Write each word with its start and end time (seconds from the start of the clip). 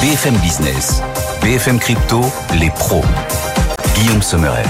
BFM 0.00 0.34
Business, 0.38 1.02
BFM 1.42 1.78
Crypto, 1.78 2.22
les 2.58 2.70
pros. 2.70 3.04
Guillaume 3.94 4.22
Sommerer. 4.22 4.64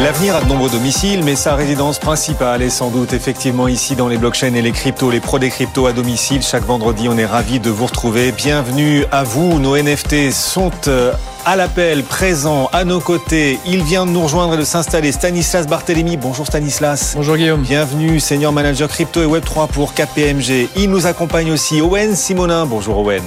L'avenir 0.00 0.36
a 0.36 0.40
de 0.40 0.48
nombreux 0.48 0.70
domiciles, 0.70 1.22
mais 1.22 1.36
sa 1.36 1.54
résidence 1.54 1.98
principale 1.98 2.62
est 2.62 2.70
sans 2.70 2.88
doute 2.88 3.12
effectivement 3.12 3.68
ici 3.68 3.94
dans 3.94 4.08
les 4.08 4.16
blockchains 4.16 4.54
et 4.54 4.62
les 4.62 4.72
cryptos, 4.72 5.10
les 5.10 5.20
pros 5.20 5.38
des 5.38 5.50
cryptos 5.50 5.86
à 5.86 5.92
domicile. 5.92 6.42
Chaque 6.42 6.64
vendredi, 6.64 7.10
on 7.10 7.18
est 7.18 7.26
ravis 7.26 7.60
de 7.60 7.68
vous 7.68 7.84
retrouver. 7.84 8.32
Bienvenue 8.32 9.04
à 9.12 9.22
vous. 9.22 9.58
Nos 9.58 9.76
NFT 9.76 10.32
sont 10.32 10.70
euh, 10.88 11.12
à 11.46 11.54
l'appel, 11.54 12.02
présent 12.02 12.68
à 12.72 12.84
nos 12.84 12.98
côtés. 12.98 13.60
Il 13.64 13.84
vient 13.84 14.04
de 14.04 14.10
nous 14.10 14.22
rejoindre 14.22 14.54
et 14.54 14.56
de 14.56 14.64
s'installer. 14.64 15.12
Stanislas 15.12 15.68
Barthélémy. 15.68 16.16
Bonjour 16.16 16.44
Stanislas. 16.44 17.12
Bonjour 17.14 17.36
Guillaume. 17.36 17.62
Bienvenue, 17.62 18.18
senior 18.18 18.52
manager 18.52 18.88
crypto 18.88 19.22
et 19.22 19.26
Web3 19.26 19.68
pour 19.68 19.94
KPMG. 19.94 20.68
Il 20.74 20.90
nous 20.90 21.06
accompagne 21.06 21.52
aussi 21.52 21.80
Owen 21.80 22.16
Simonin. 22.16 22.66
Bonjour 22.66 22.98
Owen. 22.98 23.22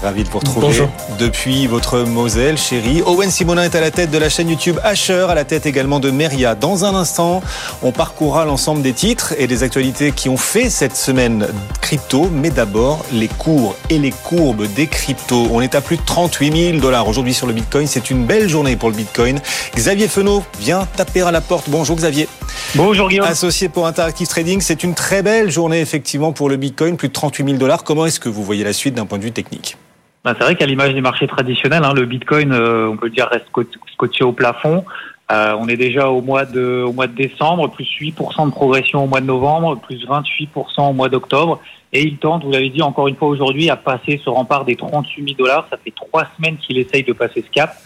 Ravi 0.00 0.22
de 0.22 0.28
vous 0.28 0.38
retrouver 0.38 0.66
Bonjour. 0.66 0.88
depuis 1.18 1.66
votre 1.66 2.00
Moselle, 2.00 2.56
chérie. 2.56 3.02
Owen 3.04 3.30
Simonin 3.30 3.64
est 3.64 3.74
à 3.74 3.80
la 3.80 3.90
tête 3.90 4.12
de 4.12 4.18
la 4.18 4.28
chaîne 4.28 4.48
YouTube 4.48 4.78
Asher, 4.84 5.26
à 5.28 5.34
la 5.34 5.44
tête 5.44 5.66
également 5.66 5.98
de 5.98 6.10
Meria. 6.10 6.54
Dans 6.54 6.84
un 6.84 6.94
instant, 6.94 7.42
on 7.82 7.90
parcourra 7.90 8.44
l'ensemble 8.44 8.82
des 8.82 8.92
titres 8.92 9.34
et 9.38 9.48
des 9.48 9.64
actualités 9.64 10.12
qui 10.12 10.28
ont 10.28 10.36
fait 10.36 10.70
cette 10.70 10.94
semaine 10.94 11.48
crypto, 11.80 12.28
mais 12.30 12.50
d'abord 12.50 13.04
les 13.10 13.28
cours 13.28 13.74
et 13.90 13.98
les 13.98 14.12
courbes 14.12 14.66
des 14.74 14.86
cryptos. 14.86 15.48
On 15.50 15.60
est 15.62 15.74
à 15.74 15.80
plus 15.80 15.96
de 15.96 16.02
38 16.04 16.70
000 16.72 16.78
dollars 16.78 17.08
aujourd'hui 17.08 17.34
sur 17.34 17.46
le 17.48 17.55
Bitcoin. 17.56 17.86
C'est 17.86 18.10
une 18.10 18.24
belle 18.26 18.48
journée 18.48 18.76
pour 18.76 18.90
le 18.90 18.96
Bitcoin. 18.96 19.40
Xavier 19.74 20.06
Fenot 20.08 20.44
vient 20.60 20.86
taper 20.96 21.22
à 21.22 21.30
la 21.32 21.40
porte. 21.40 21.68
Bonjour 21.68 21.96
Xavier. 21.96 22.28
Bonjour 22.74 23.08
Guillaume. 23.08 23.26
Associé 23.26 23.68
pour 23.68 23.86
Interactive 23.86 24.28
Trading, 24.28 24.60
c'est 24.60 24.84
une 24.84 24.94
très 24.94 25.22
belle 25.22 25.50
journée 25.50 25.80
effectivement 25.80 26.32
pour 26.32 26.48
le 26.48 26.56
Bitcoin, 26.56 26.96
plus 26.96 27.08
de 27.08 27.12
38 27.12 27.44
000 27.44 27.56
dollars. 27.58 27.82
Comment 27.84 28.06
est-ce 28.06 28.20
que 28.20 28.28
vous 28.28 28.44
voyez 28.44 28.62
la 28.64 28.72
suite 28.72 28.94
d'un 28.94 29.06
point 29.06 29.18
de 29.18 29.24
vue 29.24 29.32
technique? 29.32 29.76
Bah, 30.24 30.34
c'est 30.36 30.44
vrai 30.44 30.56
qu'à 30.56 30.66
l'image 30.66 30.92
des 30.92 31.00
marchés 31.00 31.26
traditionnels, 31.28 31.84
hein, 31.84 31.92
le 31.94 32.04
Bitcoin, 32.04 32.52
euh, 32.52 32.88
on 32.88 32.96
peut 32.96 33.06
le 33.06 33.12
dire, 33.12 33.28
reste 33.30 33.46
scot- 33.46 33.64
scotché 33.94 34.24
au 34.24 34.32
plafond. 34.32 34.84
Euh, 35.32 35.56
on 35.58 35.66
est 35.68 35.76
déjà 35.76 36.08
au 36.08 36.22
mois 36.22 36.44
de 36.44 36.84
au 36.86 36.92
mois 36.92 37.08
de 37.08 37.14
décembre, 37.14 37.68
plus 37.68 37.84
8% 37.84 38.46
de 38.46 38.52
progression 38.52 39.02
au 39.02 39.06
mois 39.08 39.20
de 39.20 39.26
novembre, 39.26 39.76
plus 39.76 40.06
28% 40.06 40.90
au 40.90 40.92
mois 40.92 41.08
d'octobre, 41.08 41.60
et 41.92 42.02
il 42.02 42.18
tente, 42.18 42.44
vous 42.44 42.52
l'avez 42.52 42.70
dit 42.70 42.82
encore 42.82 43.08
une 43.08 43.16
fois 43.16 43.28
aujourd'hui, 43.28 43.68
à 43.68 43.76
passer 43.76 44.20
ce 44.24 44.30
rempart 44.30 44.64
des 44.64 44.76
38 44.76 45.24
000 45.24 45.36
dollars. 45.36 45.66
Ça 45.68 45.78
fait 45.82 45.92
trois 45.94 46.26
semaines 46.36 46.56
qu'il 46.58 46.78
essaye 46.78 47.02
de 47.02 47.12
passer 47.12 47.42
ce 47.42 47.50
cap, 47.50 47.76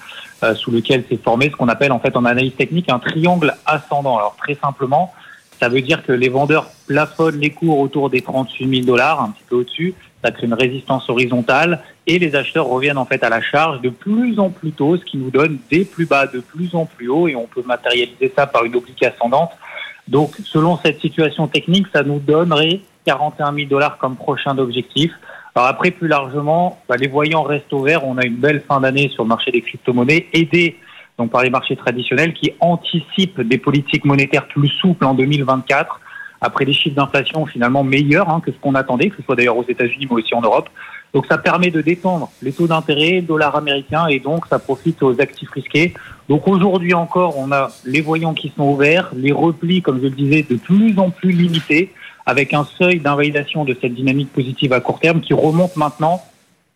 euh, 0.42 0.55
sous 0.55 0.70
lequel 0.70 1.05
s'est 1.08 1.16
formé 1.16 1.48
ce 1.48 1.56
qu'on 1.56 1.68
appelle 1.68 1.92
en 1.92 1.98
fait 1.98 2.14
en 2.14 2.27
analyse 2.27 2.55
technique 2.56 2.91
un 2.91 2.98
triangle 2.98 3.55
ascendant. 3.64 4.18
Alors 4.18 4.36
très 4.36 4.55
simplement, 4.55 5.14
ça 5.58 5.68
veut 5.68 5.80
dire 5.80 6.05
que 6.05 6.12
les 6.12 6.28
vendeurs 6.28 6.66
plafonnent 6.86 7.38
les 7.38 7.50
cours 7.50 7.78
autour 7.78 8.11
des 8.11 8.20
38 8.20 8.68
000 8.68 8.86
dollars, 8.86 9.22
un 9.22 9.30
petit 9.30 9.44
peu 9.48 9.56
au-dessus. 9.56 9.94
Ça 10.23 10.31
crée 10.31 10.47
une 10.47 10.55
résistance 10.55 11.09
horizontale 11.09 11.81
et 12.07 12.19
les 12.19 12.35
acheteurs 12.37 12.67
reviennent 12.67 12.99
en 12.99 13.07
fait 13.07 13.23
à 13.25 13.29
la 13.29 13.41
charge 13.41 13.81
de 13.81 13.89
plus 13.89 14.39
en 14.39 14.51
plus 14.51 14.73
tôt, 14.73 14.97
ce 14.97 15.05
qui 15.05 15.17
nous 15.17 15.31
donne 15.31 15.59
des 15.71 15.85
plus 15.85 16.07
bas 16.07 16.27
de 16.27 16.41
plus 16.41 16.75
en 16.75 16.85
plus 16.85 17.09
haut 17.09 17.27
et 17.29 17.37
on 17.37 17.47
peut 17.47 17.63
matérialiser 17.65 18.33
ça 18.37 18.47
par 18.47 18.65
une 18.65 18.77
oblique 18.77 19.03
ascendante. 19.03 19.53
Donc, 20.09 20.37
selon 20.45 20.77
cette 20.77 21.01
situation 21.01 21.47
technique, 21.47 21.87
ça 21.93 22.03
nous 22.03 22.19
donnerait 22.19 22.81
41 23.07 23.55
000 23.55 23.69
dollars 23.69 23.97
comme 23.98 24.17
prochain 24.17 24.59
objectif. 24.59 25.13
Alors 25.55 25.69
après, 25.69 25.91
plus 25.91 26.09
largement, 26.09 26.81
bah, 26.89 26.97
les 26.97 27.09
voyants 27.09 27.43
restent 27.43 27.73
au 27.73 27.83
vert. 27.83 28.05
On 28.07 28.19
a 28.19 28.25
une 28.25 28.37
belle 28.37 28.63
fin 28.67 28.81
d'année 28.81 29.09
sur 29.09 29.25
le 29.25 29.29
marché 29.29 29.51
des 29.51 29.63
crypto-monnaies, 29.63 30.27
aidé 30.33 30.77
donc 31.19 31.31
par 31.31 31.43
les 31.43 31.51
marchés 31.51 31.77
traditionnels 31.77 32.33
qui 32.33 32.53
anticipent 32.61 33.43
des 33.43 33.59
politiques 33.59 34.05
monétaires 34.05 34.47
plus 34.47 34.69
souples 34.81 35.05
en 35.05 35.15
2024 35.15 36.01
après 36.41 36.64
des 36.64 36.72
chiffres 36.72 36.96
d'inflation 36.96 37.46
finalement 37.46 37.84
meilleurs 37.84 38.28
hein, 38.28 38.41
que 38.44 38.52
ce 38.52 38.56
qu'on 38.58 38.74
attendait, 38.74 39.10
que 39.10 39.16
ce 39.16 39.22
soit 39.22 39.36
d'ailleurs 39.36 39.56
aux 39.56 39.66
États-Unis 39.69 40.06
mais 40.10 40.22
aussi 40.22 40.34
en 40.34 40.41
Europe. 40.41 40.69
Donc 41.12 41.27
ça 41.27 41.38
permet 41.38 41.70
de 41.70 41.80
détendre 41.80 42.30
les 42.41 42.52
taux 42.52 42.69
d'intérêt, 42.69 43.20
dollar 43.20 43.56
américain, 43.56 44.06
et 44.06 44.20
donc 44.20 44.46
ça 44.46 44.58
profite 44.58 45.02
aux 45.02 45.20
actifs 45.20 45.50
risqués. 45.50 45.92
Donc 46.28 46.46
aujourd'hui 46.46 46.94
encore, 46.94 47.36
on 47.36 47.50
a 47.50 47.70
les 47.84 48.00
voyants 48.00 48.34
qui 48.34 48.52
sont 48.56 48.64
ouverts, 48.64 49.11
les 49.14 49.33
replis, 49.33 49.83
comme 49.83 49.98
je 49.98 50.05
le 50.05 50.11
disais, 50.11 50.46
de 50.48 50.56
plus 50.56 50.98
en 50.98 51.11
plus 51.11 51.33
limités, 51.33 51.92
avec 52.27 52.55
un 52.55 52.64
seuil 52.64 53.00
d'invalidation 53.00 53.64
de 53.64 53.77
cette 53.80 53.95
dynamique 53.95 54.33
positive 54.33 54.73
à 54.73 54.80
court 54.80 55.00
terme 55.00 55.20
qui 55.20 55.34
remonte 55.34 55.77
maintenant 55.77 56.23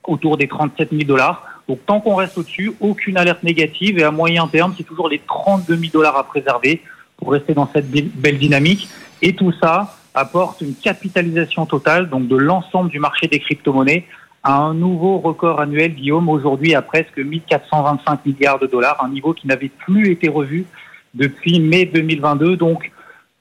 autour 0.03 0.37
des 0.37 0.49
37 0.49 0.91
000 0.91 1.05
dollars. 1.05 1.47
Donc 1.69 1.79
tant 1.87 2.01
qu'on 2.01 2.17
reste 2.17 2.37
au-dessus, 2.37 2.73
aucune 2.81 3.17
alerte 3.17 3.45
négative, 3.45 3.99
et 3.99 4.03
à 4.03 4.11
moyen 4.11 4.49
terme, 4.49 4.75
c'est 4.77 4.83
toujours 4.83 5.09
les 5.09 5.21
32 5.27 5.77
000 5.77 5.93
dollars 5.93 6.17
à 6.17 6.25
préserver 6.25 6.83
pour 7.17 7.33
rester 7.33 7.55
dans 7.55 7.69
cette 7.73 7.89
belle 7.89 8.39
dynamique. 8.39 8.89
Et 9.27 9.33
tout 9.35 9.53
ça 9.59 9.97
apporte 10.15 10.61
une 10.61 10.75
capitalisation 10.75 11.65
totale 11.65 12.11
donc 12.11 12.29
de 12.29 12.37
l'ensemble 12.37 12.91
du 12.91 12.99
marché 12.99 13.27
des 13.27 13.41
crypto-monnaies 13.41 14.05
à 14.43 14.59
un 14.59 14.75
nouveau 14.75 15.17
record 15.17 15.63
annuel, 15.63 15.95
Guillaume, 15.95 16.29
aujourd'hui 16.29 16.75
à 16.75 16.83
presque 16.83 17.17
1425 17.17 18.27
milliards 18.27 18.59
de 18.59 18.67
dollars, 18.67 19.03
un 19.03 19.09
niveau 19.09 19.33
qui 19.33 19.47
n'avait 19.47 19.71
plus 19.71 20.11
été 20.11 20.29
revu 20.29 20.67
depuis 21.15 21.59
mai 21.59 21.87
2022. 21.87 22.59
Donc, 22.59 22.93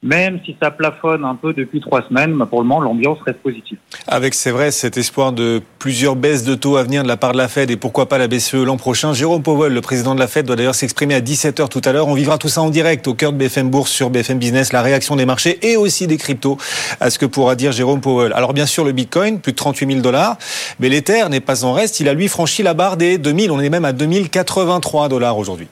même 0.04 0.40
si 0.46 0.56
ça 0.62 0.70
plafonne 0.70 1.24
un 1.24 1.36
peu 1.36 1.54
depuis 1.54 1.80
trois 1.80 2.02
semaines, 2.08 2.38
pour 2.50 2.62
le 2.62 2.68
moment, 2.68 2.82
l'ambiance 2.82 3.18
reste 3.26 3.40
positive. 3.40 3.78
Avec, 4.06 4.34
c'est 4.34 4.52
vrai, 4.52 4.72
cet 4.72 4.98
espoir 4.98 5.32
de 5.32 5.62
plusieurs 5.80 6.18
baisses 6.18 6.44
de 6.44 6.56
taux 6.56 6.76
à 6.76 6.84
venir 6.84 7.04
de 7.04 7.08
la 7.08 7.16
part 7.16 7.32
de 7.32 7.38
la 7.38 7.48
Fed 7.48 7.72
et 7.72 7.78
pourquoi 7.78 8.08
pas 8.10 8.18
la 8.18 8.28
BCE 8.28 8.56
l'an 8.56 8.76
prochain. 8.76 9.14
Jérôme 9.14 9.42
Powell, 9.42 9.74
le 9.74 9.82
président 9.82 10.14
de 10.14 10.20
la 10.20 10.28
Fed, 10.28 10.46
doit 10.46 10.58
d'ailleurs 10.58 10.76
s'exprimer 10.76 11.16
à 11.16 11.22
17h 11.22 11.70
tout 11.70 11.82
à 11.86 11.94
l'heure. 11.94 12.10
On 12.10 12.14
vivra 12.14 12.38
tout 12.38 12.50
ça 12.50 12.62
en 12.62 12.70
direct 12.70 13.08
au 13.08 13.14
cœur 13.14 13.32
de 13.32 13.38
BFM 13.38 13.70
Bourse 13.70 13.92
sur 13.92 14.10
BFM 14.10 14.40
Business, 14.40 14.74
la 14.74 14.82
réaction 14.82 15.16
des 15.16 15.26
marchés 15.26 15.60
et 15.62 15.78
aussi 15.78 16.06
des 16.06 16.18
cryptos 16.18 16.58
à 17.00 17.10
ce 17.10 17.18
que 17.18 17.26
pourra 17.26 17.56
dire 17.56 17.72
Jérôme 17.72 18.02
Powell. 18.02 18.34
Alors 18.34 18.54
bien 18.54 18.66
sûr, 18.66 18.84
le 18.84 18.92
Bitcoin, 18.92 19.40
plus 19.40 19.54
de 19.54 19.58
38 19.58 19.88
000 19.88 20.02
dollars, 20.02 20.38
mais 20.80 20.90
l'Ether 20.90 21.30
n'est 21.30 21.40
pas 21.40 21.64
en 21.64 21.72
reste. 21.72 22.02
Il 22.02 22.10
a 22.10 22.14
lui 22.14 22.28
franchi 22.28 22.62
la 22.62 22.74
barre 22.74 22.98
des 22.98 23.18
2000. 23.18 23.52
On 23.52 23.60
est 23.62 23.70
même 23.70 23.86
à 23.86 23.94
2083 23.94 25.08
dollars 25.08 25.38
aujourd'hui. 25.38 25.68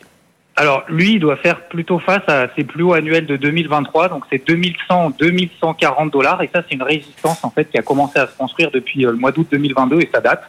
Alors, 0.57 0.84
lui, 0.89 1.13
il 1.13 1.19
doit 1.19 1.38
faire 1.38 1.62
plutôt 1.67 2.00
face 2.00 2.28
à 2.28 2.47
ses 2.56 2.63
plus 2.63 2.84
hauts 2.84 2.94
annuels 2.94 3.25
de 3.25 3.38
2023, 3.38 4.09
donc 4.09 4.25
c'est 4.29 4.45
2100, 4.45 5.13
2140 5.17 6.12
dollars, 6.12 6.41
et 6.41 6.50
ça, 6.53 6.62
c'est 6.67 6.75
une 6.75 6.84
résistance, 6.84 7.44
en 7.44 7.50
fait, 7.50 7.69
qui 7.69 7.78
a 7.78 7.81
commencé 7.81 8.19
à 8.19 8.28
se 8.28 8.38
construire 8.38 8.69
depuis 8.69 9.06
euh, 9.06 9.11
le 9.11 9.17
mois 9.17 9.31
d'août 9.31 9.47
2022, 9.50 10.01
et 10.01 10.09
ça 10.13 10.19
date. 10.19 10.44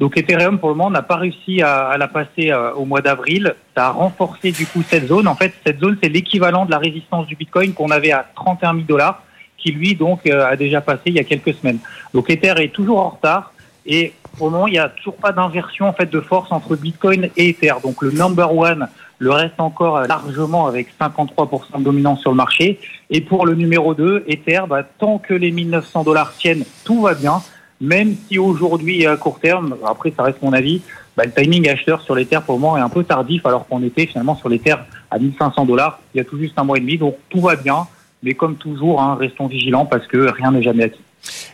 Donc, 0.00 0.18
Ethereum, 0.18 0.58
pour 0.58 0.68
le 0.68 0.74
moment, 0.74 0.90
n'a 0.90 1.02
pas 1.02 1.16
réussi 1.16 1.62
à, 1.62 1.96
la 1.96 2.08
passer 2.08 2.50
euh, 2.50 2.72
au 2.72 2.84
mois 2.84 3.00
d'avril. 3.00 3.54
Ça 3.74 3.86
a 3.86 3.90
renforcé, 3.90 4.52
du 4.52 4.66
coup, 4.66 4.82
cette 4.82 5.06
zone. 5.06 5.26
En 5.26 5.36
fait, 5.36 5.54
cette 5.64 5.80
zone, 5.80 5.96
c'est 6.02 6.10
l'équivalent 6.10 6.66
de 6.66 6.70
la 6.70 6.78
résistance 6.78 7.26
du 7.26 7.34
Bitcoin 7.34 7.72
qu'on 7.72 7.90
avait 7.90 8.12
à 8.12 8.26
31 8.34 8.74
000 8.74 8.84
dollars, 8.86 9.22
qui, 9.56 9.70
lui, 9.70 9.94
donc, 9.94 10.26
euh, 10.26 10.44
a 10.44 10.56
déjà 10.56 10.80
passé 10.80 11.02
il 11.06 11.14
y 11.14 11.20
a 11.20 11.24
quelques 11.24 11.54
semaines. 11.54 11.78
Donc, 12.12 12.28
Ether 12.28 12.54
est 12.58 12.74
toujours 12.74 12.98
en 12.98 13.10
retard, 13.10 13.52
et 13.86 14.12
pour 14.36 14.48
le 14.48 14.52
moment, 14.52 14.66
il 14.66 14.72
n'y 14.72 14.78
a 14.78 14.90
toujours 14.90 15.16
pas 15.16 15.32
d'inversion, 15.32 15.88
en 15.88 15.92
fait, 15.94 16.10
de 16.10 16.20
force 16.20 16.52
entre 16.52 16.76
Bitcoin 16.76 17.30
et 17.36 17.48
Ether. 17.48 17.74
Donc, 17.82 18.02
le 18.02 18.10
number 18.10 18.54
one 18.54 18.88
le 19.18 19.30
reste 19.30 19.58
encore 19.58 20.00
largement 20.02 20.66
avec 20.66 20.88
53% 21.00 21.78
de 21.78 21.84
dominance 21.84 22.20
sur 22.20 22.30
le 22.30 22.36
marché. 22.36 22.78
Et 23.10 23.20
pour 23.20 23.46
le 23.46 23.54
numéro 23.54 23.94
2, 23.94 24.24
Ether, 24.26 24.62
bah, 24.68 24.82
tant 24.82 25.18
que 25.18 25.34
les 25.34 25.50
1900 25.50 26.04
dollars 26.04 26.34
tiennent, 26.34 26.64
tout 26.84 27.02
va 27.02 27.14
bien. 27.14 27.40
Même 27.80 28.14
si 28.26 28.38
aujourd'hui 28.38 29.06
à 29.06 29.16
court 29.16 29.38
terme, 29.38 29.76
après 29.86 30.12
ça 30.16 30.22
reste 30.22 30.42
mon 30.42 30.52
avis, 30.52 30.82
bah, 31.16 31.24
le 31.24 31.32
timing 31.32 31.68
acheteur 31.68 32.02
sur 32.02 32.14
l'Ether 32.14 32.40
pour 32.44 32.54
le 32.54 32.60
moment 32.60 32.76
est 32.76 32.80
un 32.80 32.88
peu 32.88 33.04
tardif 33.04 33.44
alors 33.46 33.66
qu'on 33.66 33.82
était 33.82 34.06
finalement 34.06 34.36
sur 34.36 34.48
l'Ether 34.48 34.76
à 35.10 35.18
1500 35.18 35.64
dollars 35.66 36.00
il 36.14 36.18
y 36.18 36.20
a 36.20 36.24
tout 36.24 36.38
juste 36.38 36.58
un 36.58 36.64
mois 36.64 36.78
et 36.78 36.80
demi. 36.80 36.98
Donc 36.98 37.16
tout 37.28 37.40
va 37.40 37.56
bien. 37.56 37.86
Mais 38.22 38.34
comme 38.34 38.56
toujours, 38.56 39.02
hein, 39.02 39.16
restons 39.20 39.46
vigilants 39.46 39.86
parce 39.86 40.06
que 40.06 40.16
rien 40.16 40.50
n'est 40.50 40.62
jamais 40.62 40.84
acquis. 40.84 41.02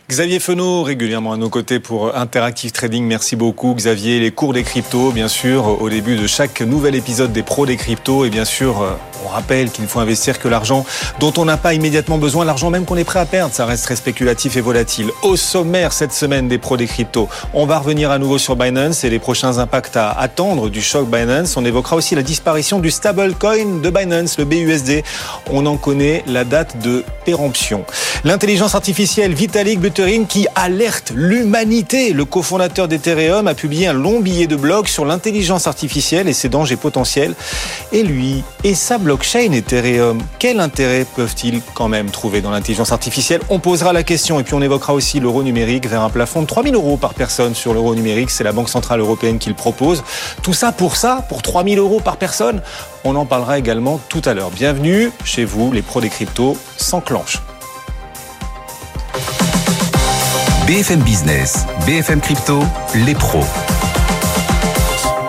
Xavier 0.09 0.39
Fenot, 0.39 0.83
régulièrement 0.83 1.33
à 1.33 1.37
nos 1.37 1.49
côtés 1.49 1.79
pour 1.79 2.15
Interactive 2.15 2.71
Trading. 2.71 3.05
Merci 3.05 3.35
beaucoup, 3.35 3.73
Xavier. 3.73 4.19
Les 4.19 4.31
cours 4.31 4.53
des 4.53 4.63
cryptos, 4.63 5.11
bien 5.11 5.27
sûr, 5.27 5.81
au 5.81 5.89
début 5.89 6.15
de 6.15 6.27
chaque 6.27 6.61
nouvel 6.61 6.95
épisode 6.95 7.31
des 7.31 7.43
pros 7.43 7.65
des 7.65 7.77
cryptos. 7.77 8.25
Et 8.25 8.29
bien 8.29 8.45
sûr, 8.45 8.85
on 9.25 9.29
rappelle 9.29 9.71
qu'il 9.71 9.83
ne 9.83 9.89
faut 9.89 9.99
investir 9.99 10.39
que 10.39 10.47
l'argent 10.47 10.85
dont 11.19 11.33
on 11.37 11.45
n'a 11.45 11.57
pas 11.57 11.73
immédiatement 11.73 12.17
besoin, 12.17 12.45
l'argent 12.45 12.69
même 12.69 12.85
qu'on 12.85 12.97
est 12.97 13.03
prêt 13.03 13.19
à 13.19 13.25
perdre. 13.25 13.53
Ça 13.53 13.65
reste 13.65 13.83
très 13.85 13.95
spéculatif 13.95 14.57
et 14.57 14.61
volatile. 14.61 15.11
Au 15.21 15.35
sommaire 15.35 15.93
cette 15.93 16.13
semaine 16.13 16.47
des 16.47 16.57
pros 16.57 16.77
des 16.77 16.87
cryptos, 16.87 17.29
on 17.53 17.65
va 17.65 17.79
revenir 17.79 18.11
à 18.11 18.19
nouveau 18.19 18.37
sur 18.37 18.55
Binance 18.55 19.03
et 19.03 19.09
les 19.09 19.19
prochains 19.19 19.57
impacts 19.57 19.97
à 19.97 20.11
attendre 20.11 20.69
du 20.69 20.81
choc 20.81 21.09
Binance. 21.09 21.57
On 21.57 21.65
évoquera 21.65 21.95
aussi 21.95 22.15
la 22.15 22.23
disparition 22.23 22.79
du 22.79 22.91
stablecoin 22.91 23.81
de 23.81 23.89
Binance, 23.89 24.37
le 24.37 24.45
BUSD. 24.45 25.03
On 25.51 25.65
en 25.65 25.77
connaît 25.77 26.23
la 26.27 26.43
date 26.43 26.79
de 26.79 27.03
péremption. 27.25 27.85
L'intelligence 28.23 28.75
artificielle 28.75 29.33
Vitalik 29.33 29.79
Buterin 29.79 30.25
qui 30.25 30.47
alerte 30.55 31.11
l'humanité. 31.15 32.13
Le 32.13 32.25
cofondateur 32.25 32.87
d'Ethereum 32.87 33.47
a 33.47 33.53
publié 33.53 33.87
un 33.87 33.93
long 33.93 34.19
billet 34.19 34.47
de 34.47 34.55
blog 34.55 34.87
sur 34.87 35.05
l'intelligence 35.05 35.67
artificielle 35.67 36.27
et 36.27 36.33
ses 36.33 36.49
dangers 36.49 36.75
potentiels. 36.75 37.33
Et 37.91 38.03
lui 38.03 38.43
et 38.63 38.75
sa 38.75 38.97
blockchain 39.13 39.51
Ethereum, 39.51 40.19
quel 40.39 40.59
intérêt 40.59 41.05
peuvent-ils 41.05 41.61
quand 41.75 41.87
même 41.87 42.09
trouver 42.09 42.41
dans 42.41 42.49
l'intelligence 42.49 42.91
artificielle? 42.91 43.41
On 43.49 43.59
posera 43.59 43.93
la 43.93 44.01
question 44.01 44.39
et 44.39 44.43
puis 44.43 44.55
on 44.55 44.61
évoquera 44.63 44.95
aussi 44.95 45.19
l'euro 45.19 45.43
numérique 45.43 45.87
vers 45.87 46.01
un 46.01 46.09
plafond 46.09 46.41
de 46.41 46.47
3000 46.47 46.73
euros 46.73 46.97
par 46.97 47.13
personne 47.13 47.53
sur 47.53 47.75
l'euro 47.75 47.93
numérique. 47.93 48.31
C'est 48.31 48.43
la 48.43 48.53
Banque 48.53 48.69
Centrale 48.69 49.01
Européenne 49.01 49.37
qui 49.37 49.49
le 49.49 49.55
propose. 49.55 50.03
Tout 50.41 50.55
ça 50.55 50.71
pour 50.71 50.95
ça, 50.95 51.23
pour 51.29 51.43
3000 51.43 51.77
euros 51.77 51.99
par 51.99 52.17
personne? 52.17 52.63
On 53.03 53.15
en 53.15 53.27
parlera 53.27 53.59
également 53.59 53.99
tout 54.09 54.23
à 54.25 54.33
l'heure. 54.33 54.49
Bienvenue 54.49 55.11
chez 55.23 55.45
vous, 55.45 55.71
les 55.71 55.83
pros 55.83 56.01
des 56.01 56.09
cryptos, 56.09 56.57
s'enclenchent. 56.77 57.43
BFM 60.65 61.01
Business, 61.01 61.67
BFM 61.85 62.19
Crypto, 62.19 62.63
les 63.05 63.13
pros. 63.13 63.43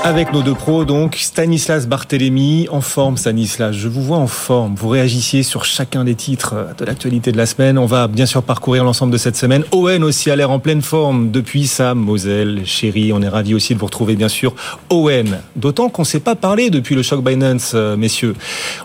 Avec 0.06 0.34
nos 0.34 0.42
deux 0.42 0.52
pros, 0.52 0.84
donc 0.84 1.16
Stanislas 1.18 1.88
Barthélémy, 1.88 2.68
en 2.70 2.82
forme 2.82 3.16
Stanislas, 3.16 3.74
je 3.74 3.88
vous 3.88 4.02
vois 4.02 4.18
en 4.18 4.26
forme, 4.26 4.74
vous 4.74 4.90
réagissiez 4.90 5.42
sur 5.42 5.64
chacun 5.64 6.04
des 6.04 6.14
titres 6.14 6.54
de 6.76 6.84
l'actualité 6.84 7.32
de 7.32 7.38
la 7.38 7.46
semaine, 7.46 7.78
on 7.78 7.86
va 7.86 8.06
bien 8.06 8.26
sûr 8.26 8.42
parcourir 8.42 8.84
l'ensemble 8.84 9.14
de 9.14 9.16
cette 9.16 9.34
semaine. 9.34 9.64
Owen 9.72 10.04
aussi 10.04 10.30
a 10.30 10.36
l'air 10.36 10.50
en 10.50 10.58
pleine 10.58 10.82
forme 10.82 11.30
depuis 11.30 11.66
sa 11.66 11.94
Moselle, 11.94 12.66
chérie, 12.66 13.14
on 13.14 13.22
est 13.22 13.30
ravi 13.30 13.54
aussi 13.54 13.72
de 13.72 13.78
vous 13.78 13.86
retrouver 13.86 14.14
bien 14.14 14.28
sûr. 14.28 14.54
Owen, 14.90 15.38
d'autant 15.56 15.88
qu'on 15.88 16.02
ne 16.02 16.06
s'est 16.06 16.20
pas 16.20 16.34
parlé 16.34 16.68
depuis 16.68 16.94
le 16.94 17.02
choc 17.02 17.24
Binance, 17.24 17.72
euh, 17.74 17.96
messieurs. 17.96 18.34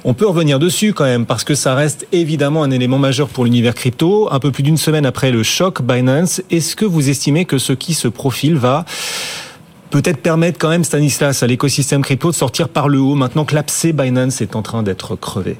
On 0.06 0.14
peut 0.14 0.26
revenir 0.26 0.58
dessus 0.58 0.94
quand 0.94 1.04
même, 1.04 1.26
parce 1.26 1.44
que 1.44 1.54
ça 1.54 1.76
reste 1.76 2.08
évidemment 2.14 2.64
un 2.64 2.72
élément 2.72 2.98
majeur 2.98 3.28
pour 3.28 3.44
l'univers 3.44 3.76
crypto, 3.76 4.30
un 4.32 4.40
peu 4.40 4.52
plus 4.52 4.64
d'une 4.64 4.78
semaine 4.78 5.06
après 5.06 5.32
le 5.32 5.44
choc 5.44 5.82
Binance, 5.82 6.42
est-ce 6.50 6.78
que 6.78 6.86
vous 6.86 7.10
estimez 7.10 7.44
que 7.44 7.58
ce 7.58 7.74
qui 7.74 7.94
se 7.94 8.08
profile 8.08 8.56
va 8.56 8.86
peut-être 9.90 10.22
permettre 10.22 10.58
quand 10.60 10.70
même, 10.70 10.84
Stanislas, 10.84 11.44
à 11.44 11.48
l'écosystème 11.48 12.02
crypto 12.02 12.32
de 12.32 12.36
sortir 12.36 12.70
par 12.70 12.90
le 12.90 13.00
haut 13.00 13.16
maintenant 13.16 13.46
que 13.46 13.56
l'abcès 13.56 13.92
Binance 13.94 14.42
est 14.42 14.56
en 14.56 14.62
train 14.62 14.84
d'être 14.84 15.16
crevé 15.16 15.58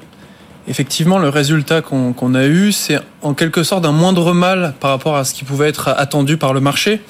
Effectivement, 0.68 1.18
le 1.18 1.28
résultat 1.28 1.80
qu'on 1.82 2.34
a 2.34 2.46
eu, 2.46 2.70
c'est 2.70 3.00
en 3.22 3.34
quelque 3.34 3.62
sorte 3.62 3.84
un 3.84 3.92
moindre 3.92 4.32
mal 4.34 4.74
par 4.78 4.90
rapport 4.90 5.16
à 5.16 5.24
ce 5.24 5.34
qui 5.34 5.44
pouvait 5.44 5.68
être 5.68 5.88
attendu 5.88 6.36
par 6.36 6.52
le 6.52 6.60
marché. 6.60 7.00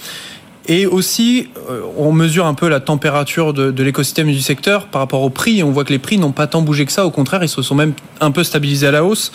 Et 0.68 0.86
aussi, 0.86 1.48
euh, 1.68 1.80
on 1.98 2.12
mesure 2.12 2.46
un 2.46 2.54
peu 2.54 2.68
la 2.68 2.80
température 2.80 3.52
de, 3.52 3.82
l'écosystème 3.82 4.28
du 4.28 4.40
secteur 4.40 4.86
par 4.86 5.00
rapport 5.00 5.22
au 5.22 5.28
prix. 5.28 5.58
Et 5.58 5.62
on 5.62 5.72
voit 5.72 5.84
que 5.84 5.92
les 5.92 5.98
prix 5.98 6.16
n'ont 6.16 6.32
pas 6.32 6.46
tant 6.46 6.62
bougé 6.62 6.86
que 6.86 6.92
ça. 6.92 7.04
Au 7.04 7.10
contraire, 7.10 7.42
ils 7.42 7.48
se 7.48 7.60
sont 7.60 7.74
même 7.74 7.92
un 8.20 8.30
peu 8.30 8.44
stabilisés 8.44 8.86
à 8.86 8.92
la 8.92 9.04
hausse. 9.04 9.32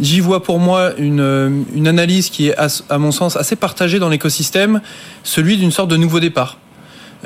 J'y 0.00 0.20
vois 0.20 0.42
pour 0.42 0.58
moi 0.58 0.92
une, 0.96 1.64
une 1.74 1.86
analyse 1.86 2.30
qui 2.30 2.48
est, 2.48 2.56
à 2.88 2.98
mon 2.98 3.12
sens, 3.12 3.36
assez 3.36 3.54
partagée 3.54 3.98
dans 3.98 4.08
l'écosystème, 4.08 4.80
celui 5.24 5.56
d'une 5.56 5.72
sorte 5.72 5.90
de 5.90 5.96
nouveau 5.96 6.20
départ. 6.20 6.56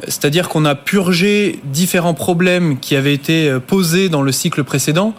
C'est-à-dire 0.05 0.49
qu'on 0.49 0.65
a 0.65 0.75
purgé 0.75 1.61
différents 1.65 2.15
problèmes 2.15 2.79
qui 2.79 2.97
avaient 2.97 3.15
été 3.15 3.49
euh, 3.49 3.61
posés 3.61 4.09
dans 4.09 4.23
le 4.23 4.33
cycle 4.33 4.65
précédent. 4.65 5.15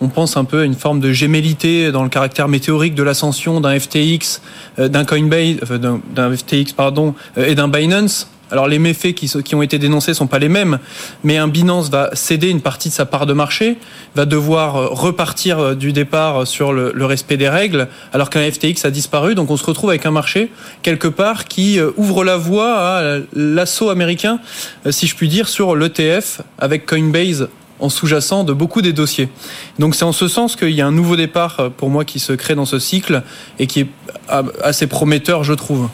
On 0.00 0.08
pense 0.08 0.36
un 0.36 0.44
peu 0.44 0.60
à 0.60 0.64
une 0.64 0.74
forme 0.74 1.00
de 1.00 1.10
gémellité 1.10 1.90
dans 1.90 2.02
le 2.02 2.10
caractère 2.10 2.48
météorique 2.48 2.94
de 2.94 3.02
l'ascension 3.02 3.60
d'un 3.60 3.78
FTX, 3.78 4.42
euh, 4.78 4.88
d'un 4.88 5.04
Coinbase, 5.04 5.56
d'un 5.60 6.36
FTX 6.36 6.72
pardon, 6.76 7.14
euh, 7.38 7.46
et 7.46 7.54
d'un 7.54 7.68
Binance. 7.68 8.28
Alors 8.52 8.68
les 8.68 8.78
méfaits 8.78 9.12
qui, 9.12 9.54
ont 9.54 9.62
été 9.62 9.78
dénoncés 9.78 10.14
sont 10.14 10.28
pas 10.28 10.38
les 10.38 10.48
mêmes, 10.48 10.78
mais 11.24 11.36
un 11.36 11.48
Binance 11.48 11.90
va 11.90 12.10
céder 12.12 12.48
une 12.48 12.60
partie 12.60 12.90
de 12.90 12.94
sa 12.94 13.04
part 13.04 13.26
de 13.26 13.32
marché, 13.32 13.76
va 14.14 14.24
devoir 14.24 14.76
euh, 14.76 14.86
repartir 14.90 15.58
euh, 15.58 15.74
du 15.74 15.92
départ 15.92 16.46
sur 16.46 16.72
le, 16.72 16.92
le 16.94 17.06
respect 17.06 17.36
des 17.36 17.48
règles, 17.48 17.88
alors 18.12 18.30
qu'un 18.30 18.48
FTX 18.48 18.84
a 18.84 18.90
disparu. 18.90 19.34
Donc 19.34 19.50
on 19.50 19.56
se 19.56 19.64
retrouve 19.64 19.90
avec 19.90 20.06
un 20.06 20.12
marché 20.12 20.52
quelque 20.82 21.08
part 21.08 21.46
qui 21.46 21.80
euh, 21.80 21.90
ouvre 21.96 22.22
la 22.22 22.36
voie 22.36 22.78
à 22.78 23.18
l'assaut 23.34 23.90
américain, 23.90 24.38
si 24.90 25.08
je 25.08 25.16
puis 25.16 25.28
dire, 25.28 25.48
sur 25.48 25.74
l'ETF 25.74 26.40
avec 26.58 26.86
Coinbase 26.86 27.48
en 27.80 27.88
sous-jacent 27.88 28.44
de 28.44 28.52
beaucoup 28.52 28.80
des 28.80 28.92
dossiers. 28.92 29.28
Donc 29.80 29.96
c'est 29.96 30.04
en 30.04 30.12
ce 30.12 30.28
sens 30.28 30.54
qu'il 30.54 30.70
y 30.70 30.80
a 30.80 30.86
un 30.86 30.92
nouveau 30.92 31.16
départ 31.16 31.70
pour 31.76 31.90
moi 31.90 32.04
qui 32.04 32.20
se 32.20 32.32
crée 32.32 32.54
dans 32.54 32.64
ce 32.64 32.78
cycle 32.78 33.22
et 33.58 33.66
qui 33.66 33.80
est 33.80 33.88
assez 34.62 34.86
prometteur, 34.86 35.44
je 35.44 35.52
trouve. 35.52 35.88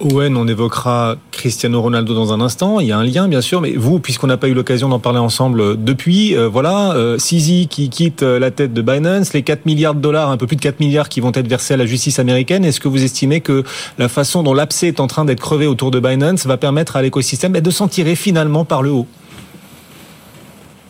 Owen, 0.00 0.36
on 0.36 0.46
évoquera 0.48 1.16
Cristiano 1.30 1.80
Ronaldo 1.80 2.14
dans 2.14 2.32
un 2.32 2.40
instant. 2.40 2.80
Il 2.80 2.86
y 2.86 2.92
a 2.92 2.98
un 2.98 3.04
lien, 3.04 3.28
bien 3.28 3.40
sûr, 3.40 3.60
mais 3.60 3.72
vous, 3.72 3.98
puisqu'on 4.00 4.26
n'a 4.26 4.36
pas 4.36 4.48
eu 4.48 4.54
l'occasion 4.54 4.88
d'en 4.88 4.98
parler 4.98 5.18
ensemble 5.18 5.82
depuis, 5.82 6.36
euh, 6.36 6.48
voilà, 6.48 6.92
euh, 6.92 7.18
qui 7.18 7.88
quitte 7.90 8.22
euh, 8.22 8.38
la 8.38 8.50
tête 8.50 8.72
de 8.72 8.82
Binance, 8.82 9.32
les 9.32 9.42
4 9.42 9.66
milliards 9.66 9.94
de 9.94 10.00
dollars, 10.00 10.30
un 10.30 10.36
peu 10.36 10.46
plus 10.46 10.56
de 10.56 10.60
4 10.60 10.80
milliards 10.80 11.08
qui 11.08 11.20
vont 11.20 11.32
être 11.34 11.48
versés 11.48 11.74
à 11.74 11.76
la 11.76 11.86
justice 11.86 12.18
américaine. 12.18 12.64
Est-ce 12.64 12.80
que 12.80 12.88
vous 12.88 13.02
estimez 13.02 13.40
que 13.40 13.64
la 13.98 14.08
façon 14.08 14.42
dont 14.42 14.54
l'abcès 14.54 14.88
est 14.88 15.00
en 15.00 15.06
train 15.06 15.24
d'être 15.24 15.40
crevé 15.40 15.66
autour 15.66 15.90
de 15.90 16.00
Binance 16.00 16.46
va 16.46 16.56
permettre 16.56 16.96
à 16.96 17.02
l'écosystème 17.02 17.52
de 17.52 17.70
s'en 17.70 17.88
tirer 17.88 18.14
finalement 18.14 18.64
par 18.64 18.82
le 18.82 18.90
haut? 18.90 19.06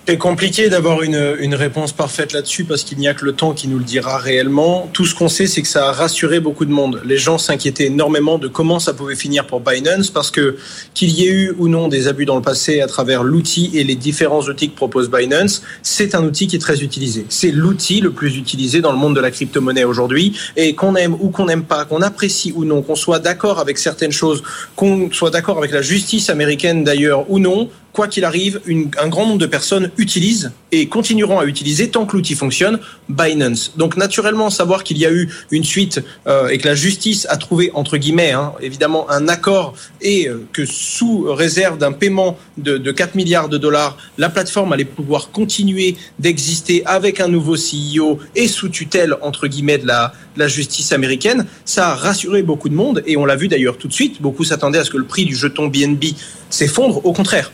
C'est 0.06 0.19
compliqué 0.19 0.69
d'avoir 0.69 1.02
une, 1.02 1.37
une, 1.38 1.54
réponse 1.54 1.93
parfaite 1.93 2.32
là-dessus 2.32 2.64
parce 2.64 2.82
qu'il 2.82 2.99
n'y 2.99 3.06
a 3.06 3.14
que 3.14 3.25
le 3.25 3.34
temps 3.34 3.52
qui 3.52 3.69
nous 3.69 3.78
le 3.78 3.84
dira 3.84 4.19
réellement. 4.19 4.90
Tout 4.93 5.04
ce 5.04 5.14
qu'on 5.14 5.28
sait, 5.28 5.46
c'est 5.46 5.62
que 5.62 5.69
ça 5.69 5.90
a 5.90 5.93
rassuré 5.93 6.40
beaucoup 6.40 6.64
de 6.64 6.72
monde. 6.72 7.00
Les 7.04 7.19
gens 7.19 7.38
s'inquiétaient 7.38 7.87
énormément 7.87 8.38
de 8.38 8.49
comment 8.49 8.81
ça 8.81 8.94
pouvait 8.94 9.14
finir 9.14 9.46
pour 9.46 9.60
Binance 9.60 10.10
parce 10.10 10.32
que 10.32 10.56
qu'il 10.93 11.10
y 11.10 11.25
ait 11.25 11.31
eu 11.31 11.54
ou 11.56 11.69
non 11.69 11.87
des 11.87 12.08
abus 12.08 12.25
dans 12.25 12.34
le 12.34 12.43
passé 12.43 12.81
à 12.81 12.88
travers 12.88 13.22
l'outil 13.22 13.70
et 13.75 13.84
les 13.84 13.94
différents 13.94 14.43
outils 14.43 14.70
que 14.70 14.75
propose 14.76 15.08
Binance, 15.08 15.62
c'est 15.82 16.16
un 16.16 16.25
outil 16.25 16.48
qui 16.48 16.56
est 16.56 16.60
très 16.60 16.82
utilisé. 16.82 17.25
C'est 17.28 17.52
l'outil 17.52 18.00
le 18.00 18.10
plus 18.10 18.37
utilisé 18.37 18.81
dans 18.81 18.93
le 18.93 18.98
monde 18.98 19.14
de 19.14 19.20
la 19.20 19.31
crypto-monnaie 19.31 19.84
aujourd'hui 19.84 20.37
et 20.56 20.75
qu'on 20.75 20.96
aime 20.96 21.14
ou 21.20 21.28
qu'on 21.28 21.46
n'aime 21.46 21.64
pas, 21.64 21.84
qu'on 21.84 22.02
apprécie 22.02 22.52
ou 22.56 22.64
non, 22.64 22.82
qu'on 22.82 22.96
soit 22.96 23.20
d'accord 23.20 23.60
avec 23.60 23.78
certaines 23.78 24.12
choses, 24.12 24.43
qu'on 24.75 25.12
soit 25.12 25.31
d'accord 25.31 25.58
avec 25.58 25.70
la 25.70 25.82
justice 25.82 26.28
américaine 26.28 26.82
d'ailleurs 26.82 27.31
ou 27.31 27.38
non, 27.38 27.69
quoi 27.93 28.09
qu'il 28.09 28.25
arrive, 28.25 28.61
une, 28.67 28.91
un 29.00 29.09
grand 29.09 29.27
nombre 29.27 29.39
de 29.39 29.47
personnes 29.47 29.91
utilisent 29.99 30.53
et 30.71 30.89
continueront 30.89 31.39
à 31.39 31.44
utiliser 31.44 31.91
tant 31.91 32.06
que 32.06 32.17
l'outil 32.17 32.35
fonctionne 32.35 32.79
Binance. 33.09 33.73
Donc 33.77 33.97
naturellement, 33.97 34.49
savoir 34.49 34.85
qu'il 34.85 34.97
y 34.99 35.05
a 35.05 35.12
eu 35.12 35.29
une 35.50 35.65
suite 35.65 36.00
euh, 36.27 36.49
et 36.49 36.59
que 36.59 36.67
la 36.67 36.75
justice 36.75 37.27
a 37.29 37.37
trouvé 37.37 37.71
entre 37.75 37.99
guillemets 37.99 38.33
hein, 38.33 38.55
évidemment 38.61 39.11
un 39.11 39.29
accord 39.29 39.75
et 40.00 40.29
euh, 40.29 40.47
que 40.53 40.65
sous 40.65 41.25
réserve 41.33 41.77
d'un 41.77 41.93
paiement 41.93 42.39
de, 42.56 42.79
de 42.79 42.93
4 42.93 43.15
milliards 43.15 43.50
de 43.50 43.59
dollars, 43.59 43.99
la 44.17 44.31
plateforme 44.31 44.73
allait 44.73 44.85
pouvoir 44.87 45.31
continuer 45.31 45.97
d'exister 46.19 46.83
avec 46.87 47.21
un 47.21 47.29
nouveau 47.29 47.56
CEO 47.56 48.19
et 48.35 48.49
sous 48.49 48.71
tutelle 48.71 49.17
entre 49.21 49.47
guillemets 49.49 49.79
de 49.79 49.87
la, 49.87 50.15
de 50.35 50.41
la 50.41 50.49
justice 50.49 50.93
américaine, 50.93 51.47
ça 51.67 51.91
a 51.91 51.94
rassuré 51.94 52.43
beaucoup 52.43 52.71
de 52.71 52.75
monde 52.75 53.03
et 53.06 53.17
on 53.19 53.27
l'a 53.27 53.37
vu 53.37 53.49
d'ailleurs 53.49 53.77
tout 53.77 53.89
de 53.89 53.93
suite. 53.93 54.23
Beaucoup 54.23 54.44
s'attendaient 54.44 54.79
à 54.79 54.85
ce 54.85 54.91
que 54.91 54.97
le 54.97 55.05
prix 55.05 55.27
du 55.27 55.37
jeton 55.37 55.67
BNB 55.67 56.05
s'effondre. 56.49 57.05
Au 57.05 57.12
contraire, 57.12 57.53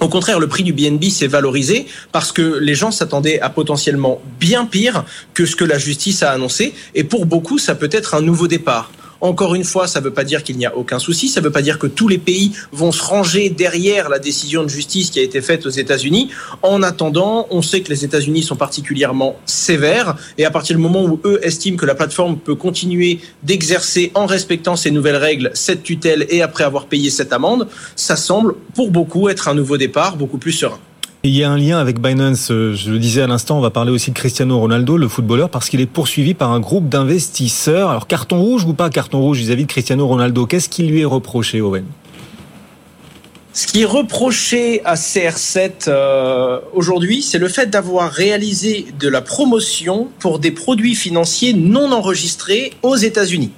au 0.00 0.08
contraire, 0.08 0.38
le 0.38 0.46
prix 0.46 0.62
du 0.62 0.72
BNB 0.72 1.04
s'est 1.04 1.26
valorisé 1.26 1.86
parce 2.12 2.30
que 2.30 2.58
les 2.60 2.74
gens 2.74 2.90
s'attendaient 2.90 3.40
à 3.40 3.48
potentiellement 3.48 4.20
bien 4.38 4.66
pire 4.66 5.04
que 5.32 5.46
ce 5.46 5.56
que 5.56 5.64
la 5.64 5.78
justice 5.78 6.22
a 6.22 6.32
annoncé. 6.32 6.74
Et 6.94 7.04
pour 7.04 7.24
beaucoup, 7.24 7.58
ça 7.58 7.74
peut 7.74 7.88
être 7.90 8.14
un 8.14 8.20
nouveau 8.20 8.46
départ. 8.46 8.90
Encore 9.20 9.54
une 9.54 9.64
fois, 9.64 9.86
ça 9.86 10.00
ne 10.00 10.04
veut 10.04 10.12
pas 10.12 10.24
dire 10.24 10.42
qu'il 10.42 10.56
n'y 10.56 10.66
a 10.66 10.76
aucun 10.76 10.98
souci, 10.98 11.28
ça 11.28 11.40
ne 11.40 11.46
veut 11.46 11.52
pas 11.52 11.62
dire 11.62 11.78
que 11.78 11.86
tous 11.86 12.08
les 12.08 12.18
pays 12.18 12.52
vont 12.72 12.92
se 12.92 13.02
ranger 13.02 13.50
derrière 13.50 14.08
la 14.08 14.18
décision 14.18 14.62
de 14.62 14.68
justice 14.68 15.10
qui 15.10 15.20
a 15.20 15.22
été 15.22 15.40
faite 15.40 15.66
aux 15.66 15.70
États-Unis. 15.70 16.30
En 16.62 16.82
attendant, 16.82 17.46
on 17.50 17.62
sait 17.62 17.80
que 17.80 17.90
les 17.90 18.04
États-Unis 18.04 18.42
sont 18.42 18.56
particulièrement 18.56 19.36
sévères. 19.46 20.16
Et 20.38 20.44
à 20.44 20.50
partir 20.50 20.76
du 20.76 20.82
moment 20.82 21.04
où 21.04 21.20
eux 21.24 21.40
estiment 21.42 21.76
que 21.76 21.86
la 21.86 21.94
plateforme 21.94 22.38
peut 22.38 22.54
continuer 22.54 23.20
d'exercer 23.42 24.10
en 24.14 24.26
respectant 24.26 24.76
ces 24.76 24.90
nouvelles 24.90 25.16
règles 25.16 25.50
cette 25.54 25.82
tutelle 25.82 26.26
et 26.28 26.42
après 26.42 26.64
avoir 26.64 26.86
payé 26.86 27.10
cette 27.10 27.32
amende, 27.32 27.68
ça 27.94 28.16
semble 28.16 28.54
pour 28.74 28.90
beaucoup 28.90 29.28
être 29.28 29.48
un 29.48 29.54
nouveau 29.54 29.76
départ 29.76 30.16
beaucoup 30.16 30.38
plus 30.38 30.52
serein 30.52 30.78
il 31.22 31.36
y 31.36 31.42
a 31.42 31.50
un 31.50 31.56
lien 31.56 31.78
avec 31.78 32.00
Binance, 32.00 32.50
euh, 32.50 32.74
je 32.74 32.90
le 32.90 32.98
disais 32.98 33.22
à 33.22 33.26
l'instant, 33.26 33.58
on 33.58 33.60
va 33.60 33.70
parler 33.70 33.90
aussi 33.90 34.10
de 34.10 34.16
Cristiano 34.16 34.58
Ronaldo, 34.58 34.96
le 34.96 35.08
footballeur, 35.08 35.50
parce 35.50 35.68
qu'il 35.68 35.80
est 35.80 35.86
poursuivi 35.86 36.34
par 36.34 36.52
un 36.52 36.60
groupe 36.60 36.88
d'investisseurs. 36.88 37.90
Alors 37.90 38.06
carton 38.06 38.40
rouge 38.40 38.64
ou 38.64 38.74
pas 38.74 38.90
carton 38.90 39.20
rouge 39.20 39.38
vis-à-vis 39.38 39.64
de 39.64 39.70
Cristiano 39.70 40.06
Ronaldo? 40.06 40.46
Qu'est-ce 40.46 40.68
qui 40.68 40.84
lui 40.84 41.00
est 41.00 41.06
reproché, 41.06 41.60
Owen? 41.60 41.84
Ce 43.56 43.66
qui 43.66 43.80
est 43.80 43.86
reproché 43.86 44.82
à 44.84 44.96
CR7 44.96 45.88
euh, 45.88 46.60
aujourd'hui, 46.74 47.22
c'est 47.22 47.38
le 47.38 47.48
fait 47.48 47.70
d'avoir 47.70 48.12
réalisé 48.12 48.84
de 49.00 49.08
la 49.08 49.22
promotion 49.22 50.08
pour 50.18 50.38
des 50.38 50.50
produits 50.50 50.94
financiers 50.94 51.54
non 51.54 51.90
enregistrés 51.90 52.74
aux 52.82 52.96
États-Unis. 52.96 53.52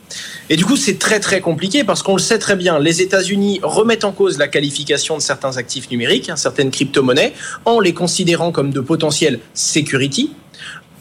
Et 0.51 0.57
du 0.57 0.65
coup, 0.65 0.77
c'est 0.77 1.01
très 1.01 1.19
très 1.19 1.41
compliqué 1.41 1.83
parce 1.83 2.05
qu'on 2.05 2.15
le 2.15 2.21
sait 2.21 2.39
très 2.39 2.55
bien, 2.55 2.79
les 2.79 3.03
États-Unis 3.03 3.59
remettent 3.65 4.05
en 4.05 4.13
cause 4.13 4.39
la 4.39 4.47
qualification 4.47 5.17
de 5.17 5.23
certains 5.23 5.57
actifs 5.57 5.91
numériques, 5.91 6.29
hein, 6.29 6.37
certaines 6.37 6.71
crypto-monnaies, 6.71 7.33
en 7.65 7.81
les 7.81 7.93
considérant 7.93 8.53
comme 8.53 8.71
de 8.71 8.81
potentiels 8.81 9.41
security. 9.53 10.31